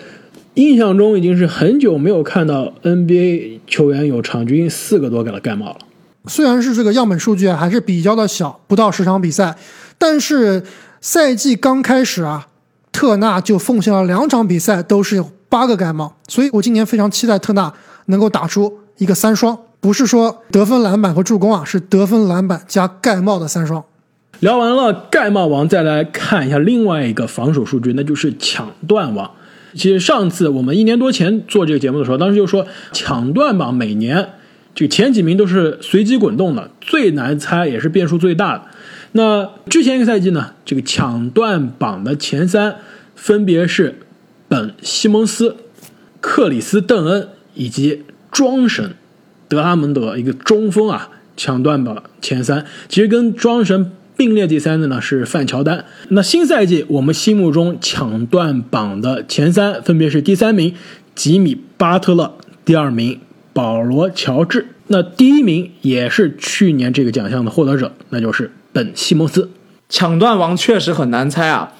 [0.53, 5.79] 印象中已经是很久没有看到 NBA 球员有场均四个多个的盖帽了。
[6.27, 9.57] 虽然是这个样本数据还是比较的小，不到十场比赛，
[9.97, 10.63] 但是
[11.01, 12.47] 赛季刚开始啊，
[12.93, 17.73] 特纳就奉献了两场比赛都是八个盖帽，所以我今年非常期待特纳
[18.05, 19.57] 能够打出一个三双。
[19.81, 23.83] 不是说得分、篮板和助攻啊，是得分、篮板加盖帽的三双。
[24.39, 29.29] 聊完了盖帽王，再来看一下另外一个防守数据，那就是抢断王。
[29.73, 34.29] 其实上次我们一年多前做这个节目的时候，当时就说抢断榜每年
[34.73, 38.63] 这个前几名都是随机滚动的，最难猜也是变数最大的。
[39.13, 42.75] 那之前一个赛季呢，这个抢断榜的前三
[43.15, 43.99] 分别是
[44.47, 45.55] 本·西蒙斯、
[46.19, 48.95] 克里斯·邓恩以及庄神
[49.47, 52.65] 德拉蒙德，一个中锋啊，抢断榜前三。
[52.89, 55.85] 其实跟庄神并列第三的呢是范乔丹。
[56.09, 60.73] 那新赛季我们心目中抢断榜的前三分别是第三名
[61.13, 62.33] 吉米·巴特勒，
[62.65, 63.19] 第二名
[63.53, 69.51] 保罗·乔治，那第一名也是去年这个奖项的获得者，那就是本·西蒙斯。
[69.87, 71.73] 抢断王确实很难猜啊，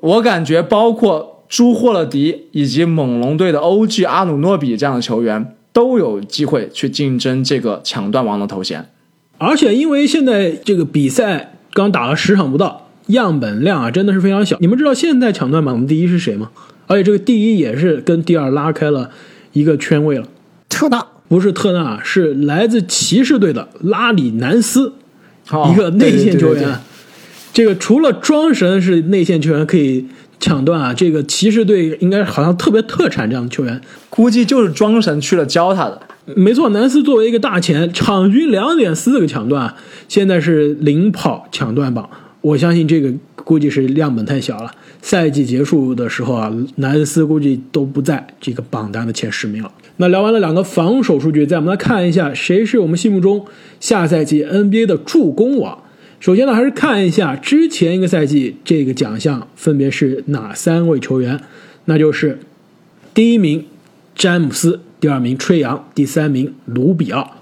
[0.00, 8.88] 我感觉包括朱霍勒迪以及猛龙队的欧 g 阿努诺比这样的球员都有机会去竞争这个抢断王的头衔。
[9.36, 14.56] 而且因为现在这个比赛刚打了十场不到，样本量啊真的是非常小。
[14.60, 16.50] 你们知道现在抢断榜的第一是谁吗？
[16.86, 19.10] 而且这个第一也是跟第二拉开了
[19.52, 20.26] 一个圈位了。
[20.70, 24.94] 特纳不是特纳，是来自骑士队的拉里南斯，
[25.50, 26.56] 哦一个内线球员。
[26.56, 26.78] 对对对对
[27.52, 30.06] 这个除了庄神是内线球员可以
[30.38, 33.80] 抢断啊，这个骑士队应该好像特别特产这样的球员。
[34.08, 36.00] 估计就是庄神去了教他的。
[36.36, 39.74] 没错，南斯作为一个大前，场均两点四个抢断，
[40.08, 42.08] 现在是领跑抢断榜。
[42.42, 44.70] 我相信这个估计是样本太小了。
[45.00, 49.72] 赛季结束的时候啊，南斯估计都不在这个榜单的前十名了。
[50.00, 53.44] 那聊完了两个防守数据，再我们来看一下谁是我们心目中
[53.80, 55.82] 下赛季 NBA 的助攻王。
[56.20, 61.40] 首先呢，还是看一下之前一个赛季这个奖项分别是哪三位球员，
[61.86, 62.38] 那就是
[63.12, 63.64] 第一名
[64.14, 67.32] 詹姆斯，第二名吹杨，第三名卢比奥。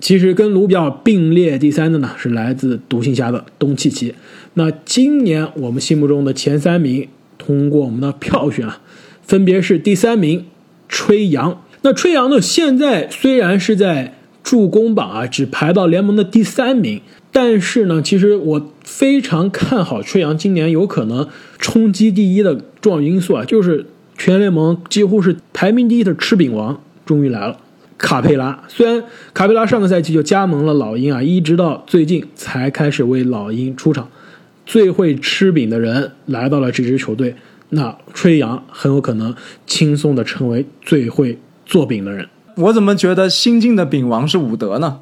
[0.00, 4.14] 其实跟卢比奥并列第三的呢是来自独行侠的东契奇。
[4.54, 8.80] 那今年我们心目中的前三名，通过我们的票选啊，
[9.22, 10.46] 分别是第三名
[10.88, 11.62] 吹杨。
[11.82, 17.00] 那吹杨呢，现在虽然是在助攻榜啊，只排到联盟的第三名，
[17.32, 21.26] 但是呢，其实我非常看好吹杨今年有可能
[21.58, 23.86] 冲击第一的重要因素啊，就是
[24.18, 27.58] 全联盟几乎是排名第一的吃饼王终于来了。
[27.96, 34.08] 卡佩拉虽然卡佩拉上个赛季就加盟了老鹰啊，一直到最近才开始为老鹰出场，
[34.64, 37.34] 最会吃饼的人来到了这支球队，
[37.68, 39.34] 那吹杨很有可能
[39.66, 41.38] 轻松的成为最会
[41.70, 42.28] 做饼的人。
[42.56, 44.98] 我怎么觉得新晋的饼王是伍德呢？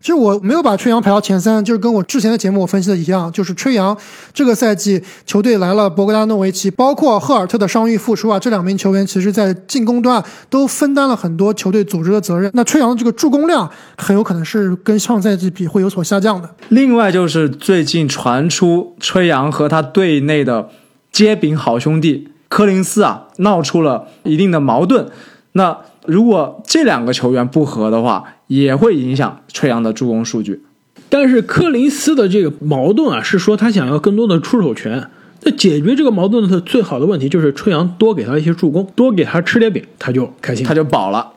[0.00, 3.96] 其实我没有把吹杨排到前三，就是跟我之前的节目我分析的一样，就是吹杨
[4.32, 12.48] 这个赛季球队来了博格达诺维奇，包括赫尔特的伤愈复出啊，这两名球员其实在进攻端都分担了很多球队组织的责任。
[12.54, 16.48] 那吹杨的这个助攻量很有可能是跟上赛季比会有所下降的。
[16.68, 20.68] 另外就是最近传出吹杨和他队内的
[21.10, 25.08] 接饼好兄弟柯林斯啊闹出了一定的矛盾。
[25.52, 25.76] 那
[26.08, 30.62] 如果这两个球员不和的话，也会影响吹杨的助攻数据。
[31.10, 35.10] 但是柯林斯的这个矛盾啊，是说他想要更多的出手权。
[35.42, 40.64] 那解决这个矛盾的最好的问题就是吹杨多给他一些助攻，多给他吃点饼，他就开心。
[40.64, 41.30] 他就饱了。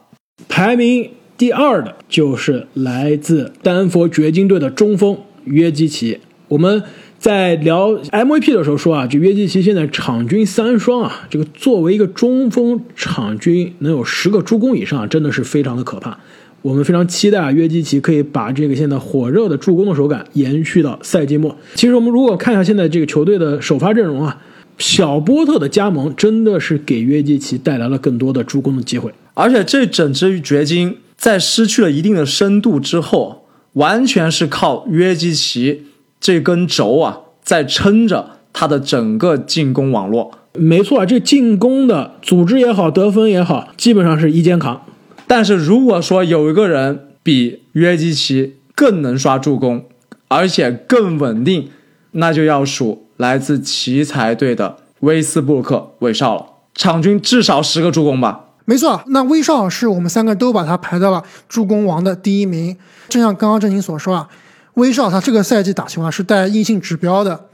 [0.48, 6.20] 排名第二的就是来自丹佛掘金队的中锋约基奇。
[6.48, 6.82] 我们
[7.22, 16.18] 在聊 MVP 的时候说啊，这约基奇现在场均三双啊，这个作为一个中锋，场均能有十个助攻以上，真的是非常的可怕。
[16.64, 21.56] 我们非常期待啊，约基奇可以把这个现在火热的助攻的手感延续到赛季末。
[21.76, 24.42] 其实我们如果看一下现在这个球队的首发阵容啊，
[24.80, 29.14] 小波特的加盟真的是给约基奇带来了更多的助攻的机会。
[29.36, 35.84] 而且这整支掘金在失去了一定的深度之后，完全是靠约基奇
[36.22, 40.32] 这根轴啊，在撑着他的整个进攻网络。
[40.54, 44.82] 没错，这进攻的组织也好，得分也好，基本上是一肩扛。
[45.26, 49.86] 但是如果说有一个人比约基奇更能刷助攻，
[50.28, 51.70] 而且更稳定，
[52.12, 58.48] 那就要数来自奇才队的威斯布鲁克韦少了，场均至少十个助攻吧。
[58.66, 62.78] 没错，那威少是我们三个都把他排到了助攻王的第一名。
[63.10, 64.30] 就像刚刚郑宁所说啊，
[64.76, 67.48] 威少他这个赛季打球啊是带硬性指标的。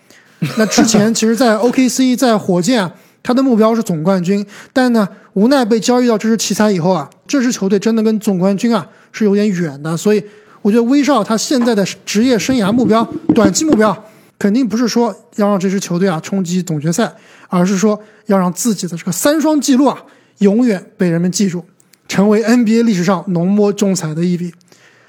[0.58, 9.98] 那之前 其实，在 OKC 在火箭啊，他的目标是总冠军，但呢，无奈被交易到这支奇才以后啊，这支球队真的跟总冠军啊是有点远的。
[9.98, 10.24] 所以，
[10.62, 13.04] 我觉得威少他现在的职业生涯目标、
[13.34, 14.06] 短期目标，
[14.38, 17.12] 肯定不是说要让这支球队啊冲击总决赛，
[17.48, 19.98] 而是说要让自己的这个三双记录啊
[20.38, 21.66] 永远被人们记住，
[22.08, 24.54] 成为 NBA 历史上浓墨重彩的一笔。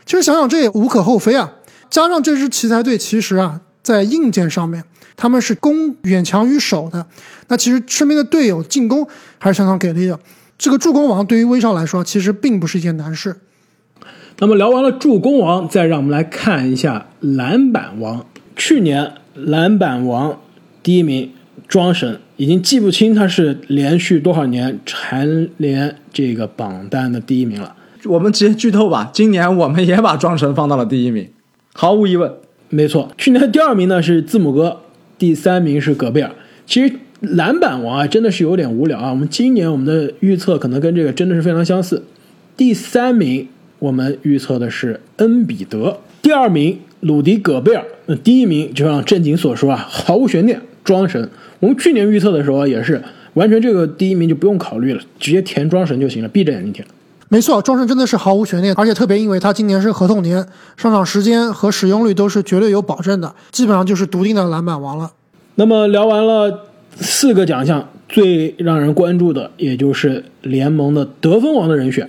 [0.07, 1.53] 其实想想这也无可厚非啊。
[1.91, 4.85] 加上这支奇才队其实啊，在硬件上面
[5.17, 7.07] 他们是攻远强于守的，
[7.49, 9.07] 那其实身边的队友进攻
[9.39, 10.19] 还是相当给力的。
[10.57, 13.37] 这个助攻王对于威少来说，其实并不是一件难事。
[14.41, 18.25] 那么聊完了助攻王，再让我们来看一下篮板王。
[18.55, 20.41] 去年篮板王
[20.83, 21.33] 第一名
[21.67, 27.75] 庄神，已经记不清他是连续多少年蝉联这个榜单的第一名了。
[28.05, 31.29] 我们直接剧透吧，今年我们也把庄神放到了第一名，
[31.81, 32.29] 毫无疑问。
[32.71, 34.79] 没错，去年的第二名呢是字母哥，
[35.17, 36.33] 第三名是戈贝尔。
[36.67, 39.11] 其实篮板王啊，真的是有点无聊啊。
[39.11, 42.03] 我们今年我们的预测可能跟这个真的是非常相似。
[42.57, 43.47] 第三名
[43.79, 51.31] 我们预测的是恩比德，第二名鲁迪戈贝尔，那第一名就像正经所说啊，毫无悬念，庄神。
[51.61, 53.01] 我们去年预测的时候也是
[53.35, 56.85] 完全这个第一名就不用考虑了，直接填庄神就行了，闭着眼睛填。
[57.31, 65.13] 没错，庄神真的是毫无悬念，而且特别因为他今年是合同年，上场时间和使用率都是绝对有保证的，基本上就是笃定的篮板王了。
[65.57, 72.09] 那么聊完了四个奖项，最让人关注的也就是联盟的得分王的人选。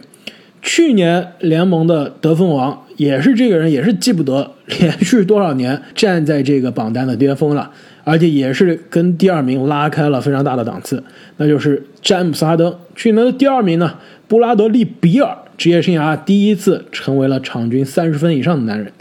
[0.62, 7.72] 去年联盟的得分王也是这个人，也是记不得连续多少年站在这个榜单的巅峰了，
[8.10, 11.04] 而且也是跟第二名拉开了非常大的档次，
[11.38, 12.76] 那就是詹姆斯哈登。
[12.96, 14.00] 去年的第二名呢？
[14.28, 18.92] 布拉德利·比尔职业生涯第一次成为了场均三十分以上的男人。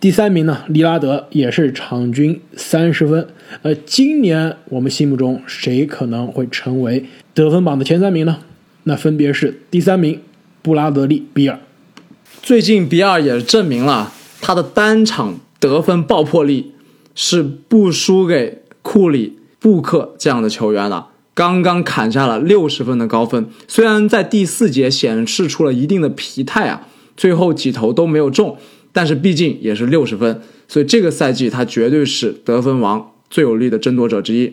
[0.00, 3.26] 第三名呢，利拉德也是场均三十分。
[3.60, 8.38] 呃，今年我们心目中谁可能会成为得分榜的前三名呢？
[8.84, 10.18] 那分别是第三名
[10.62, 11.58] 布拉德利·比尔。
[12.42, 16.72] 最近比尔也证明了他的单场得分爆破力
[17.14, 21.08] 是不输给库里、布克这样的球员了。
[21.34, 28.56] 刚刚砍下了六十分的高分，虽然在第四节显示出了一定的疲态啊，最后几投都没有中，
[28.92, 34.52] 但是毕竟也是六十分，所以这个赛季他绝对是得分王最有力的争夺者之一。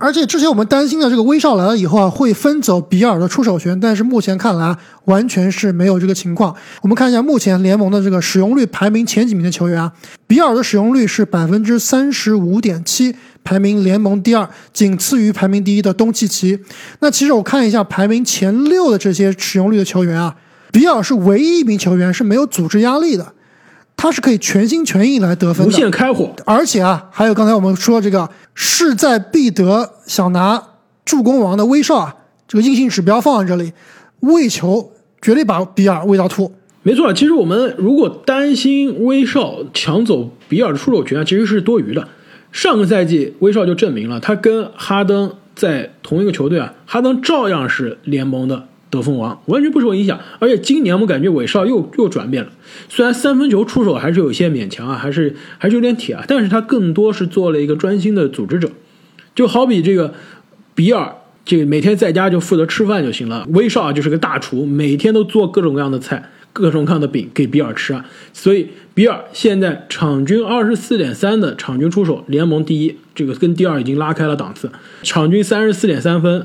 [0.00, 6.56] 而且之前我们担心的这个威少来了以后啊，会分走比尔的出手权，但是目前看来完全是没有这个情况。
[6.80, 9.92] 我们看一下目前联盟的这个使用率排名前几名的球员啊，
[10.26, 13.14] 比尔的使用率是百分之三十五点七。
[13.42, 16.58] 排名联盟第二，仅次于排名第一的东契奇。
[17.00, 20.36] 那其实我看一下排名前六的这些使用率的球员啊，
[20.70, 23.32] 比尔是唯一一名球员是没有组织压力的，
[24.02, 26.34] 他是可以全心全意来得分，无限开火。
[26.46, 30.68] 而且啊，还有刚才我们说这个势在必得，想拿
[31.04, 32.16] 助攻王的威少啊，
[32.48, 33.74] 这个硬性指标放在这里，
[34.20, 36.50] 喂球绝对把比尔喂到吐。
[36.82, 42.08] 没错，其实我们如果担心威少抢走比尔的出手权啊，其实是多余的。
[42.52, 50.18] 上个赛季，威少就证明了他跟哈登在同一个球队啊，哈登照样是联盟的得分王，完全不受影响。
[50.38, 52.50] 而且今年我感觉韦少又又转变了，
[52.88, 58.70] 虽然三分球出手还是有些勉强啊，还是还是有点铁啊，但是他更多是做了一个专心的组织者，
[59.34, 60.12] 就好比这个
[60.74, 66.30] 比尔，这个每天在家就负责吃饭就行了，威少就是个大厨，每天都做各种各样的菜。
[66.52, 74.68] 各种各样的饼给比尔吃啊，所以比尔现在场均二十四点三的场均出手，联盟第一，这个跟第二已经拉开了档次。
[75.04, 76.44] 场均三十四点三分，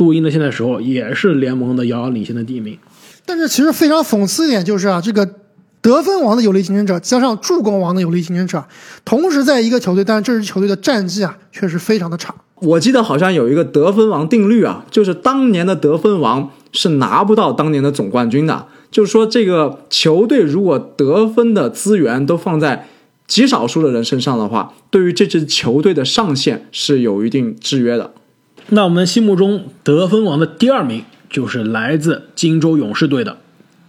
[0.00, 2.78] 录音的现在时候也是联盟的遥遥领先的第一名。
[3.26, 5.28] 但是其实非常讽刺一点就是啊，这个
[5.82, 8.64] 得分王的有力竞争者加上助攻王的有力竞争者，
[9.04, 12.34] 同时在一个球队，但是这支球队的战绩啊确实非常的差。
[12.56, 18.66] 我记得好像有一个得分王定律啊，就是当年的得分王是拿不到当年的总冠军的。
[18.90, 22.88] 就是说，这个球队如果得分的资源都放在
[23.26, 28.12] 极少数的人身上的话，对于这支球队的上限是有一定制约的。
[28.72, 33.38] 那我们心目中得分王的第二名就是来自金州勇士队的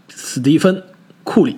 [0.10, 0.78] 斯蒂芬·
[1.24, 1.58] 库里，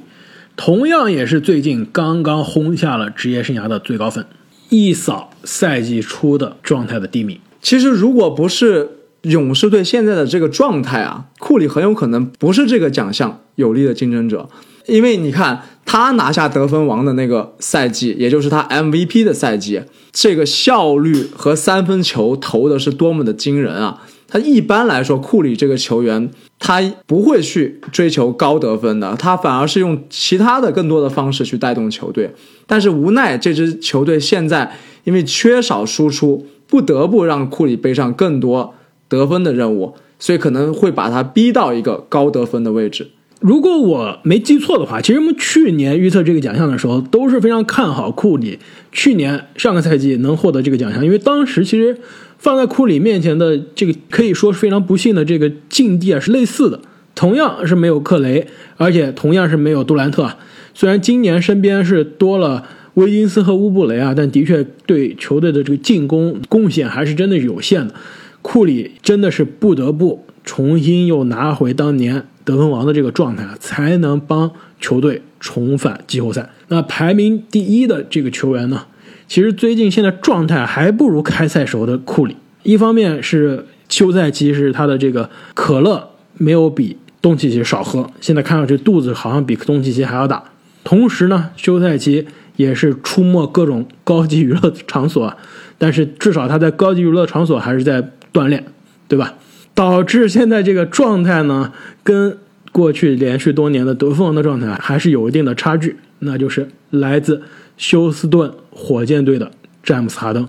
[0.58, 4.26] 同样也是最近刚刚轰下了职业生涯的最高分，
[4.68, 7.40] 一扫赛季初的状态的低迷。
[7.62, 8.90] 其实，如果不是
[9.22, 14.50] 勇士队现在的这个状态啊，库里很有可能不是这个奖项有力的竞争者，
[14.86, 19.82] 因为你看他拿下得分王的那个赛季，也就是他 MVP 的赛季，
[20.12, 24.02] 这个效率和三分球投的是多么的惊人啊！
[24.28, 32.34] 他一般来说，库里这个球员他不会去追求高得分的，他反而是用其他的更多的方式去带动球队。
[32.66, 34.74] 但是无奈这支球队现在
[35.04, 38.74] 因为缺少输出，不得不让库里背上更多。
[39.10, 43.12] 得分的任务，所以可能会把他逼到一个高得分的位置。
[43.44, 48.58] 如果我没记错的话，其实我们去年预测这个奖项的时候都是非常看好库里。
[48.94, 51.98] 去年上个赛季能获得这个奖项，因为当时其实
[52.38, 56.80] 放在库里面前的这个可以说是非常不幸的这个境地啊是类似的，
[57.16, 60.32] 同样是没有克雷，而且同样是没有杜兰特。
[60.74, 67.94] 虽然今年身边是多了威金斯和乌布雷啊，但的确对球队的这个进攻贡献还是真的是有限的。
[68.42, 76.50] 库里真的是不得不重新又拿回当年得分王的这个状态啊，才能帮球队重返季后赛。
[76.68, 78.86] 那排名第一的这个球员呢，
[79.28, 82.36] 其实最近现在状态还不如开赛时候的库里。
[82.64, 90.44] 一方面是休赛期是他的这个可乐没有比东契奇少喝，现在看上去肚子好像比东契奇还要大。
[90.84, 92.26] 同时呢，休赛期
[92.56, 95.36] 也是出没各种高级娱乐场所，
[95.78, 98.66] 但是至少他在高级娱乐场所还是在锻炼，
[99.08, 99.34] 对吧？
[99.74, 102.38] 导致现在这个状态呢，跟
[102.72, 107.42] 过去连续多年的得分王的状态还是有一定的差距，那就是来自
[107.78, 109.52] 休斯顿火箭队的
[109.84, 110.48] 詹姆斯哈登。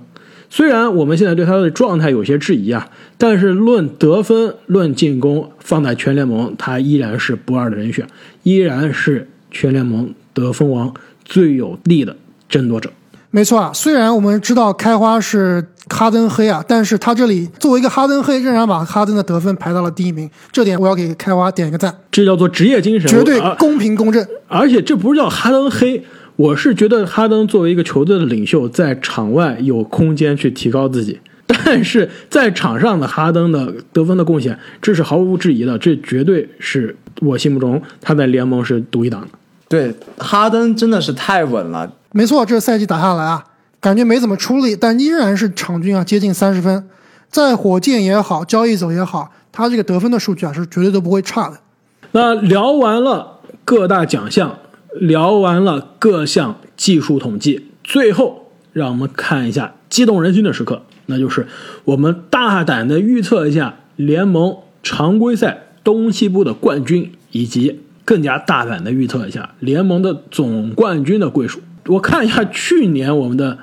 [0.51, 8.07] 虽然我们现在对他的状态有些质疑啊，但是论得分、论进攻，放在全联盟，他依然是不二的人选，
[8.45, 10.95] 依然是全联盟得分王
[11.25, 12.16] 最有力的
[12.49, 12.91] 争夺者。
[13.35, 24.24] 没错啊，虽然我们知道开花是哈登黑啊，但是他这里作为一个哈登黑，仍然把哈登的得分排到了第一名，这点我要给开花点一个赞，这叫做职业精神，绝对公平公正。
[24.47, 26.01] 而且这不是叫哈登黑，
[26.37, 31.18] 我是觉得哈登作为一个球队的领袖，在场外有空间去提高自己，
[31.49, 39.26] 但是在场上的哈登的得分的贡献，这是毫无质疑的，这绝对是我心目中他在联盟是独一档的。
[39.68, 41.91] 对，哈登真的是太稳了。
[42.17, 43.45] 没错，这赛季打下来啊，
[43.81, 46.89] 感觉没怎么出力，但依然是场均啊接近三十分，
[47.29, 51.59] 在火箭也好，交易走也好，他这个得分的数据啊是绝对都不会差的。
[52.12, 54.61] 那聊完了各大奖项，
[54.93, 61.49] 聊完了各项技术统计，最后让我们看一下激动人心的时刻，那就是
[61.83, 71.59] 我们大胆的预测一下联盟常规赛东西部的冠军，以及更加大胆的预测一下联盟的总冠军的归属。
[71.87, 73.59] 我看一下去年我们的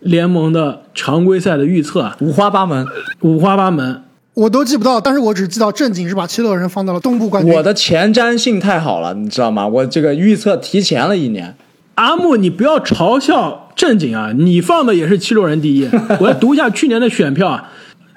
[0.00, 2.86] 联盟的常规赛的预测啊，五花八门，
[3.20, 4.02] 五花八门。
[4.34, 7.54] 我都记不到，但是我只记到正经是把七六人放到了东部冠军。
[7.54, 9.66] 我的前瞻性太好了，你知道吗？
[9.66, 11.54] 我这个预测提前了一年。
[11.94, 14.32] 阿木，你不要嘲笑正经啊！
[14.36, 15.88] 你放的也是七六人第一。
[16.18, 17.70] 我来读一下去年的选票啊，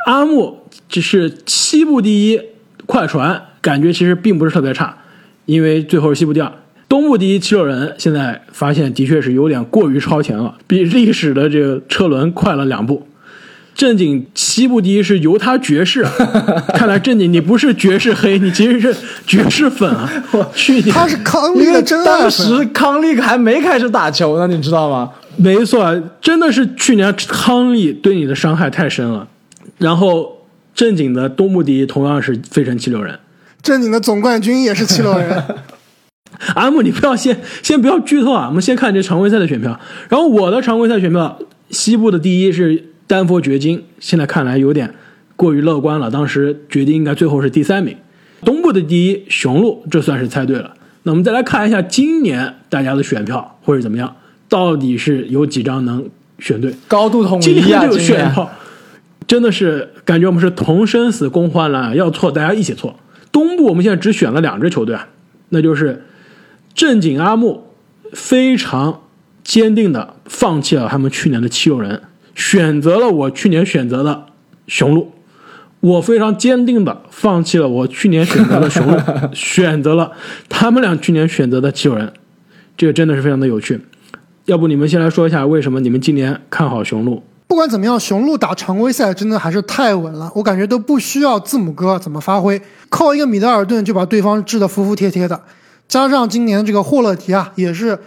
[0.08, 2.42] 阿木只是西部第一，
[2.88, 4.98] 快船感觉其实并不是特别差，
[5.46, 6.52] 因为最后是西部第二。
[6.90, 13.08] 东部第一七六人现在发现的确是有点过于超前了，比历史的这个车轮快了两步。
[13.76, 16.12] 正经西部第一是犹他爵士啊，
[16.74, 18.96] 看来正经你不是爵士黑，你其实是
[19.28, 20.10] 爵士粉啊！
[20.56, 25.12] 去年他是康利的真爱当时康利还没开始打球呢，你知道吗？
[25.36, 29.28] 没错，真的是去年康利对你的伤害太深了。
[29.78, 33.20] 然后正经的东部第一同样是费城七六人。
[33.62, 35.44] 正经的总冠军也是七六人。
[36.56, 39.80] 阿木，你不要先先不要剧透啊，我们先看这常规赛的选票。
[40.10, 44.94] 然后我的常规赛选票，西部的第一是丹佛掘金，现在看来有点
[45.36, 46.12] 过于乐观了。
[46.12, 47.96] 当时掘金应该最后是第三名。
[48.46, 50.74] 东部的第一雄鹿，这算是猜对了。
[51.04, 54.16] 那我们再来看一下今年大家的选票会是怎么样，
[54.48, 56.08] 到底是有几张能
[56.38, 56.72] 选对？
[56.88, 57.80] 高度统今一啊！
[57.80, 58.52] 天这个今年选票
[59.26, 62.96] 真的是感觉我们是同生死共患难啊，要错大家一起错。
[63.32, 65.08] 东部我们现在只选了两支球队啊，
[65.50, 66.06] 那就是
[66.78, 67.64] 正经阿木
[68.14, 69.02] 非常
[69.44, 72.04] 坚定的放弃了他们去年的七六人，
[72.36, 74.28] 选择了我去年选择的
[74.68, 75.12] 雄鹿。
[75.80, 78.96] 我非常坚定的放弃了我去年选择的雄鹿，
[79.34, 80.12] 选择了
[80.48, 82.14] 他们俩去年选择的七六人，
[82.78, 83.82] 这个真的是非常的有趣。
[84.46, 87.24] 要不你们先来说一下为什么你们今年看好雄鹿？
[87.48, 95.42] 不管怎么样，雄鹿打常规赛真的还是太稳了，我感觉都不需要字母哥怎么发挥，靠一个米德尔顿就把对方治得服服帖帖的。
[95.88, 97.98] 加上今年这个霍勒迪啊，也是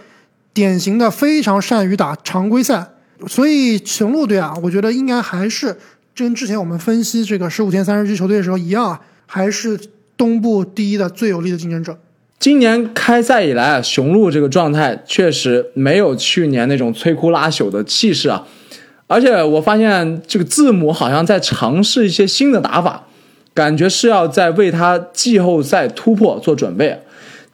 [0.53, 2.87] 典型的非常善于打常规赛，
[3.27, 5.75] 所以雄鹿队啊，我觉得应该还是
[6.15, 9.79] 跟之前我们分析这个十五天三十支球队的时候一样啊，还是
[10.15, 11.97] 东部第一的最有力的竞争者。
[12.37, 18.47] 今年开赛以来啊，雄鹿这个状态确实没有去年那种摧枯拉朽的气势啊。
[19.07, 23.05] 而且我发现这个字母好像在尝试一些新的打法，
[23.53, 27.01] 感觉是要在为他季后赛突破做准备。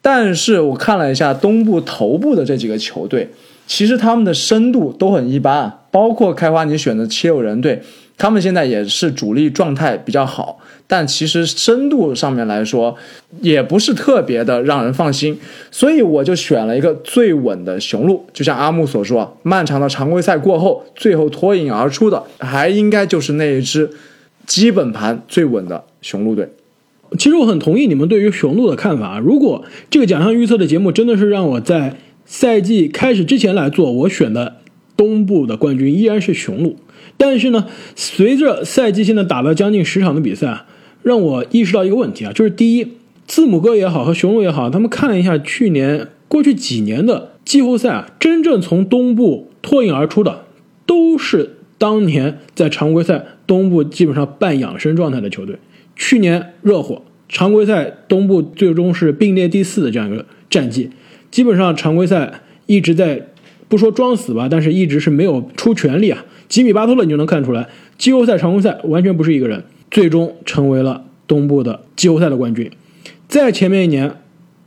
[0.09, 3.29] 但是我看了一下东部头部的这几个球队，
[3.65, 7.81] 其实他们的深度都很一般啊，包括开花你选的七六人队，
[8.17, 12.95] 他们现在也是主力状态比较好，但其实深度上面来说
[13.41, 15.37] 也不是特别的让人放心，
[15.71, 18.25] 所以我就选了一个最稳的雄鹿。
[18.31, 23.89] 就像阿木所说啊，漫长的常规赛过后，最后脱颖而出的还应该就是那一支
[24.45, 26.49] 基本盘最稳的雄鹿队。
[27.17, 29.19] 其实我很同意你们对于雄鹿的看法。
[29.19, 34.57] 如果这个奖项预测的节目真的是让我在赛季开始之前来做，我选的
[34.95, 36.77] 东部的冠军依然是雄鹿。
[37.15, 40.65] 但是呢，随着赛季现在打了将近十场的比赛啊，
[41.01, 42.87] 让我意识到一个问题啊，就是第一，
[43.25, 50.43] 字母哥也好和雄鹿也好，他们看了一下去年过去几年的季后赛啊，真正从东部脱颖而出的
[50.85, 55.57] 都是当年在常规赛东部基本上半养生状态的球队。
[55.97, 60.89] 去年热火常规赛东部最终是并列第四的这样一个战绩，
[61.29, 63.27] 基本上常规赛一直在
[63.67, 66.23] 不说装死吧，但是一直是没有出全力啊。
[66.47, 67.67] 吉米巴特勒你就能看出来，
[67.97, 72.71] 季后赛常规赛完全不是一个人，最终成为了东部的季后赛的冠军。
[73.27, 74.15] 在前面一年，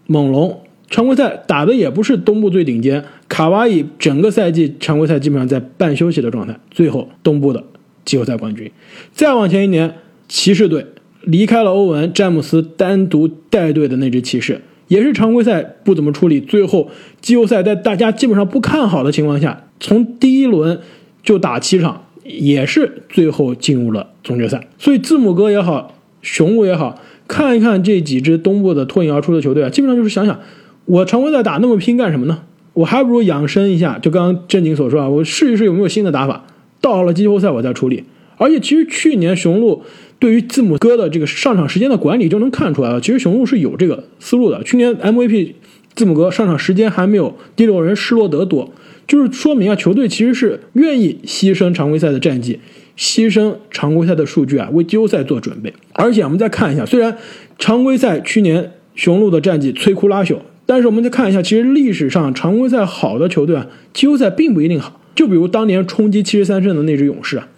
[0.07, 0.61] 猛龙
[0.91, 7.64] 常规赛打的也不是东部最顶尖，卡哇伊整个赛季常规赛基本上在半休息的状态，最后东部的
[8.05, 8.70] 季后赛冠军。
[9.14, 9.95] 再往前一年，
[10.28, 10.85] 骑士队
[11.23, 16.89] 离开了欧文，詹姆斯单独带队的那支骑士，也是常规赛不怎么处理，最后
[17.21, 20.81] 季后赛在大家基本上不看好的情况下，从第一轮。
[21.23, 24.68] 就打七场，也是最后进入了总决赛。
[24.79, 26.99] 所以字母哥也好，雄鹿也好，
[27.29, 30.41] 看一看这几支东部的脱颖而出的球队啊，基本上就是想想，
[30.87, 32.45] 我常规赛打那么拼干什么呢？
[32.73, 33.99] 我还不如养生一下。
[33.99, 36.47] 就刚刚正经所说啊，我试一试有没有新的打法，
[36.81, 38.05] 到了季后赛我再处理。
[38.41, 39.82] 而且其实去年雄鹿
[40.18, 44.62] 对于字母哥的这个上场时间的管理就能看出来了，其实雄鹿是有这个思路的。
[44.62, 45.53] 去年 MVP
[45.95, 48.72] 字母哥上场时间还没有第六人施罗德多。
[49.07, 52.61] 就是说明啊，球队其实是愿意牺牲常规赛的战绩，
[52.97, 55.74] 牺牲常规赛的数据啊，为季后赛做准备。
[55.93, 57.18] 而且我们再看一下，虽然
[57.59, 64.99] 常规赛去年雄鹿的战绩摧枯拉朽，但是我们再看一下，其实历史上常规赛好的球队啊，季后赛并不一定好。
[65.14, 67.49] 就比如当年冲击七十三胜的那支勇士啊，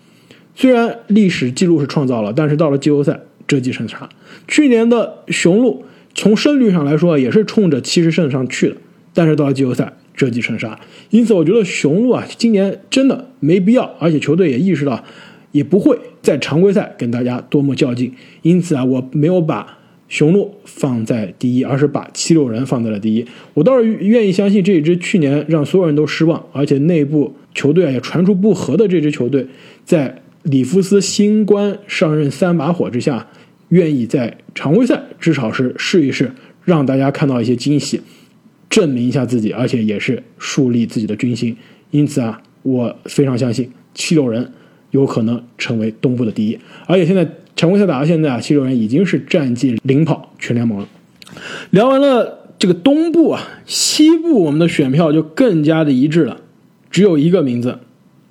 [0.55, 4.09] 虽然历史记录是创造了，但是到了季后赛折戟沉沙。
[4.47, 5.85] 去年的雄鹿
[6.15, 8.77] 从胜率上来说也是冲着七十胜上去的，
[9.15, 9.93] 但是到了季后赛。
[10.15, 10.79] 折戟沉沙，
[11.09, 15.03] 因此我觉得雄鹿啊，今年真的没必要，而且球队也意识到，
[15.53, 18.13] 也不会在常规赛跟大家多么较劲。
[18.43, 19.79] 因此啊，我没有把
[20.09, 23.25] 雄鹿放在第一，而是把七六人放在了第一。
[23.55, 29.47] 我倒是愿意相信这一支去年让所有人都失望，而且内部球队啊也传出不和的这支球队，
[29.87, 33.29] 在里弗斯新官上任三把火之下，
[33.69, 36.33] 愿意在常规赛至少是试一试，
[36.65, 38.01] 让大家看到一些惊喜。
[38.69, 41.55] 证明一下自己，而且也是树立自己的军心。
[41.91, 44.51] 因此啊，我非常相信七六人
[44.93, 46.59] 有可能成为东部的第一。
[46.87, 50.89] 而且现在常规赛打到现在啊，七六人已经是战绩领跑全联盟了。
[51.69, 56.41] 聊完了这个东部啊，西部我们的选票就更加的一致了，
[56.91, 57.79] 只有一个名字：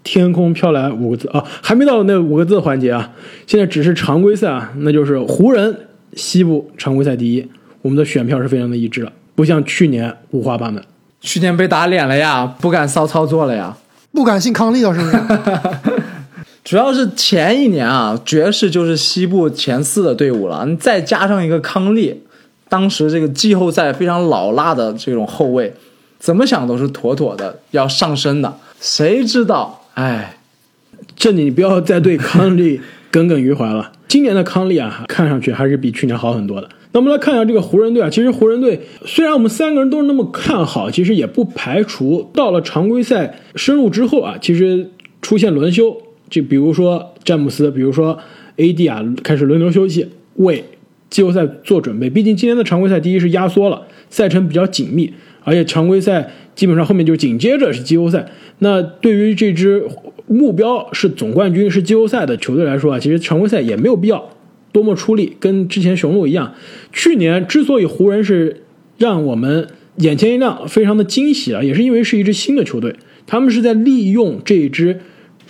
[0.03, 3.11] 天空飘来五个字啊，还没到那五个字的环节啊。
[3.45, 5.75] 现在只是常规赛啊，那就是湖人
[6.15, 7.47] 西部常规赛第一。
[7.81, 9.11] 我们的选票是非常的一致了。
[9.33, 10.83] 不像去年五花八门，
[11.19, 13.75] 去年被打脸了呀，不敢骚操作了呀，
[14.11, 15.17] 不敢信康利了，是不是？
[16.63, 22.21] 主要是前一年啊，爵士就是西部前四的队伍了，你再加上一个康利，
[22.69, 25.73] 当时这个季后赛非常老辣的这种后卫，
[26.19, 28.53] 怎么想都是妥妥的要上升的。
[28.79, 29.80] 谁知道？
[30.01, 30.35] 哎，
[31.15, 32.81] 这你不要再对康利
[33.11, 33.91] 耿耿于怀了。
[34.09, 36.67] 今年的康利啊，看上去还是比去年好很多的。
[36.91, 44.89] 那我们来看一下这个湖人队啊，其实湖人队虽然我们三个人都是那么看好，其实也不排除到了常规赛深入之后啊，其实
[45.21, 45.95] 出现轮休，
[46.31, 48.17] 就比如说詹姆斯，比如说
[48.57, 50.65] AD 啊，开始轮流休息，为
[51.11, 52.09] 季后赛做准备。
[52.09, 58.29] 毕竟今年的常规赛第一是压缩了，赛程比较紧密，而且常规赛基本上后面就紧接着是季后赛。
[58.59, 59.87] 那对于这支
[60.27, 64.29] 目标是总冠军、是季后赛的球队来说啊，其实常规赛也没有必要。
[64.71, 66.53] 多么出力，跟之前雄鹿一样。
[66.93, 68.63] 去年之所以湖人是
[68.97, 72.95] 让我们眼前一亮，非常的惊喜啊，也是因为是一支新的球队，
[73.27, 75.01] 他们是在利用这支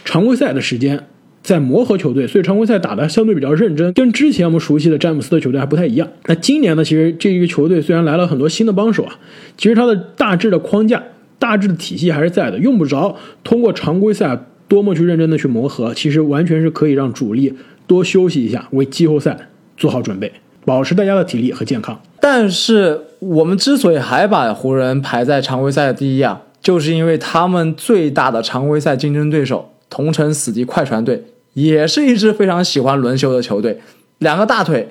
[0.04, 1.06] 常规赛的时间
[1.44, 6.08] 在磨合球队，所以常规赛打的相对比较认真，跟之前我们熟悉的詹姆斯的球队还不太一样。
[6.26, 9.20] 那今年呢，其实这一个球队虽然来了很多新的帮手啊，
[9.58, 11.04] 其实它的大致的框架、
[11.40, 17.54] 大致的体系还是在的，用不着通过常规赛多么去认真的去磨合，其实完全是可以让主力。
[17.88, 19.38] 多休息一下，为季后赛
[19.76, 20.32] 做好准备，
[20.64, 22.00] 保持大家的体力和健康。
[22.22, 31.22] 但是我们之所以还把湖人排在常规赛的第一啊，就是因为他们最大的常规赛竞争对手同城死敌快船队，
[31.54, 33.80] 也是一支非常喜欢轮休的球队。
[34.20, 34.90] 两个大腿，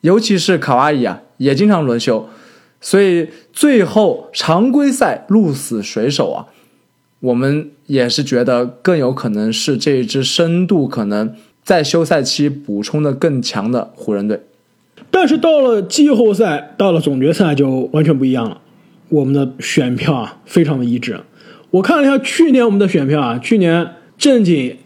[0.00, 2.28] 尤其是卡哇伊啊，也经常轮休，
[2.80, 6.46] 所以最后常规赛鹿死谁手啊？
[7.20, 11.34] 我们也是觉得更有可能是这一支深度可能。
[11.62, 14.40] 在休赛期补充的更强的湖人队，
[15.10, 18.60] 但是到了季后赛，到了总决赛就完全不一样了。
[19.10, 21.20] 我们的选票啊非常的一致。
[21.70, 23.86] 我看了一下去年我们的选票啊，去年
[24.18, 24.78] 正经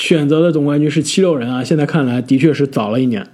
[0.00, 3.24] 选择的总冠军是七六人啊，现在看来的确是早了一年，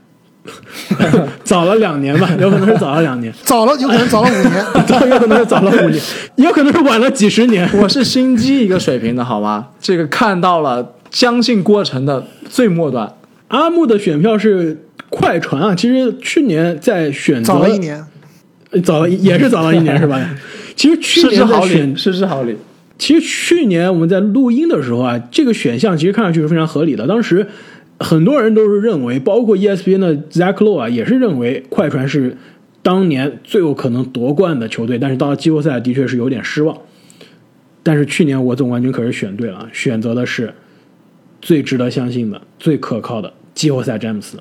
[1.44, 4.66] 早了两年吧， 有可能是早了两年，早了有可能早了五年。
[4.84, 6.02] 早有可能是早了五年，
[6.34, 7.70] 也有可能是晚了几十年。
[7.78, 9.68] 我是心机一个水平的好吗？
[9.80, 13.14] 这个看到了相信过程的最末端。
[13.48, 18.04] 阿木的选票是快船啊，其实去年在选择早了一，年，
[18.72, 20.20] 呃早了也是早了一年是吧？
[20.74, 22.56] 其实去年在选厘，失之毫厘。
[22.99, 27.07] 其实去年我们在录音的时候啊，这个选项其实看上去是非常合理的。
[27.07, 27.47] 当时
[28.01, 32.36] 很多人都是认为，包括 ESPN 的 Zach Lowe 啊，也是认为快船是
[32.82, 34.99] 当年最有可能夺冠的球队。
[34.99, 36.78] 但是到了季后赛，的确是有点失望。
[37.82, 40.55] 但是去年我总冠军可是选对了，选择的是
[41.42, 44.38] 最值得相信的、最可靠的季后赛詹姆斯。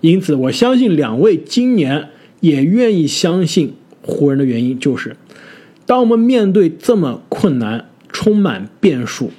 [0.00, 2.08] 因此，我相信两位今年
[2.40, 5.16] 也愿意相信湖人的原因就是。
[5.88, 9.32] 当我们面对这么困难、充满变数、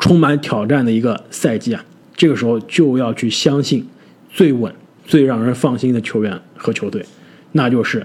[0.00, 1.84] 充满挑战的一个赛季啊，
[2.16, 3.86] 这个时候就要去相信
[4.28, 4.74] 最稳、
[5.04, 7.06] 最让人放心的球员和球队，
[7.52, 8.04] 那就是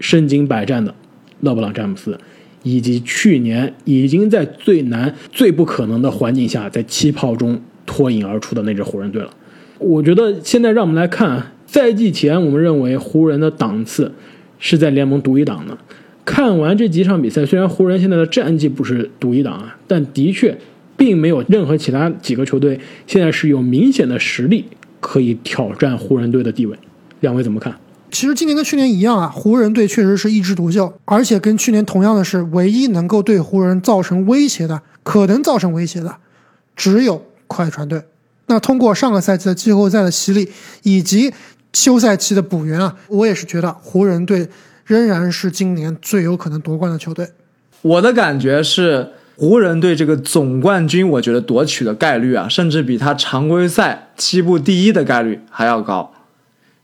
[0.00, 0.92] 身经百战的
[1.38, 2.18] 勒布朗·詹姆斯，
[2.64, 9.30] 以及去年已经在最难、最不可能的环境下，在气泡中脱颖而出的那支湖人队了。
[9.78, 14.12] 我觉得现在让我们来看啊，赛季前我们认为湖人的档次
[14.58, 15.78] 是在联盟独一档的。
[16.26, 20.58] 看完这几场比赛，虽然湖人现在的战绩不是独一档啊，但的确
[20.96, 24.66] 并没有任何其他几个球队现在是有明显的实力
[25.00, 26.76] 可以挑战湖人队的地位。
[27.20, 27.74] 两位怎么看？
[28.10, 36.16] 其实今年跟去年一样啊，湖人队确实是一枝独秀，而且跟去年同样的是，唯一能够对湖人造成威胁的，可能造成威胁的，
[36.74, 38.02] 只有快船队。
[38.46, 40.48] 那通过上个赛季的季后赛的洗礼
[40.82, 41.32] 以及
[41.72, 44.48] 休赛期的补员啊，我也是觉得湖人队
[44.86, 47.28] 仍然是今年最有可能夺冠的球队。
[47.82, 56.12] 我的感觉是，湖人队这个总冠军，我觉得夺取的概率啊，甚至比他常规赛西部第一的概率还要高。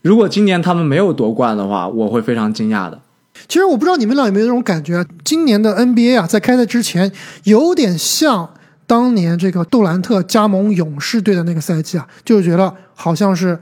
[0.01, 2.99] 如果今年他们没有夺冠的话，我会非常惊讶的。
[3.47, 7.11] 其实我不知道你们俩有没有这种感觉啊，今年的 NBA 啊，在开赛之前
[7.45, 8.53] 有点像
[8.85, 13.57] 当年这个杜兰特加盟勇士队的那个赛季啊，就觉得好像是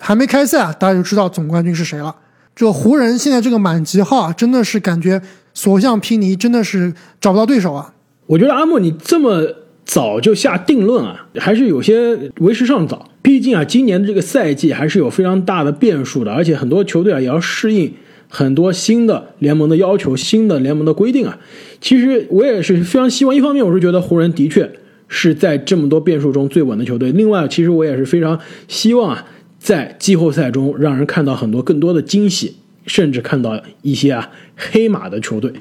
[0.00, 2.14] 还没开赛啊，大家就知道总冠军是谁了。
[2.56, 5.20] 这湖人现在这个满级号啊，真的是感觉
[5.52, 6.90] 所向披靡，真的是
[7.20, 7.92] 找不到对手啊。
[8.24, 9.46] 我觉得阿莫你这么
[9.84, 13.10] 早就下定论啊，还是有些为时尚早。
[13.20, 17.92] 毕竟啊，今年的这个赛季还是有非常大的变数的，而且很多球队啊也要适应
[18.30, 21.38] 很多新的联盟的要求、新的联盟的规定啊。
[21.82, 24.72] 其实我也是非常希望，一方面我是觉得湖人的确
[25.08, 29.26] 是在这么多变数中最稳的球队，另外其实我也是非常希望啊，
[29.66, 32.54] 在季后赛中让人看到很多更多的惊喜，
[32.86, 35.52] 甚至看到一些啊黑马的球队。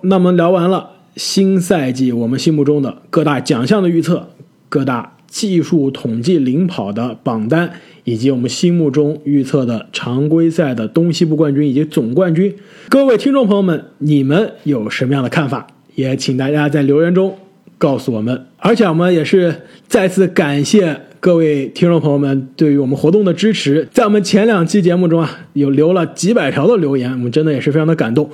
[0.00, 4.30] 那么聊完了新赛季我们心目中的各大奖项的预测，
[4.70, 7.72] 各大技术统计领跑的榜单，
[8.04, 12.56] 以及我们心目中预测的常规赛的东西部冠军以及总冠军。
[12.88, 15.66] 各位听众朋友们，你们有什么样的看法？
[15.96, 17.36] 也请大家在留言中
[17.76, 18.46] 告诉我们。
[18.56, 23.88] 而且我们也是再次感谢各位听众朋友们对于我们活动的支持。
[23.90, 28.30] 在我们前两期节目中啊，有留了几百条的留言，我们真的也是非常的感动。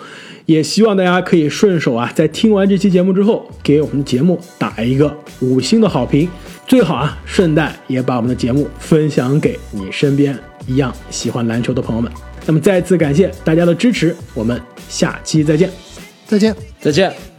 [0.47, 6.29] 也希望大家可以顺手啊，在听完这期节目之后，给我们节目打一个五星的好评。
[6.67, 10.37] 最好啊，顺带也把我们的节目分享给你身边
[10.67, 12.11] 一样喜欢篮球的朋友们。
[12.45, 15.71] 那么再次感谢大家的支持，我们下期再见。
[16.27, 16.53] 再见。
[16.81, 17.30] 再见。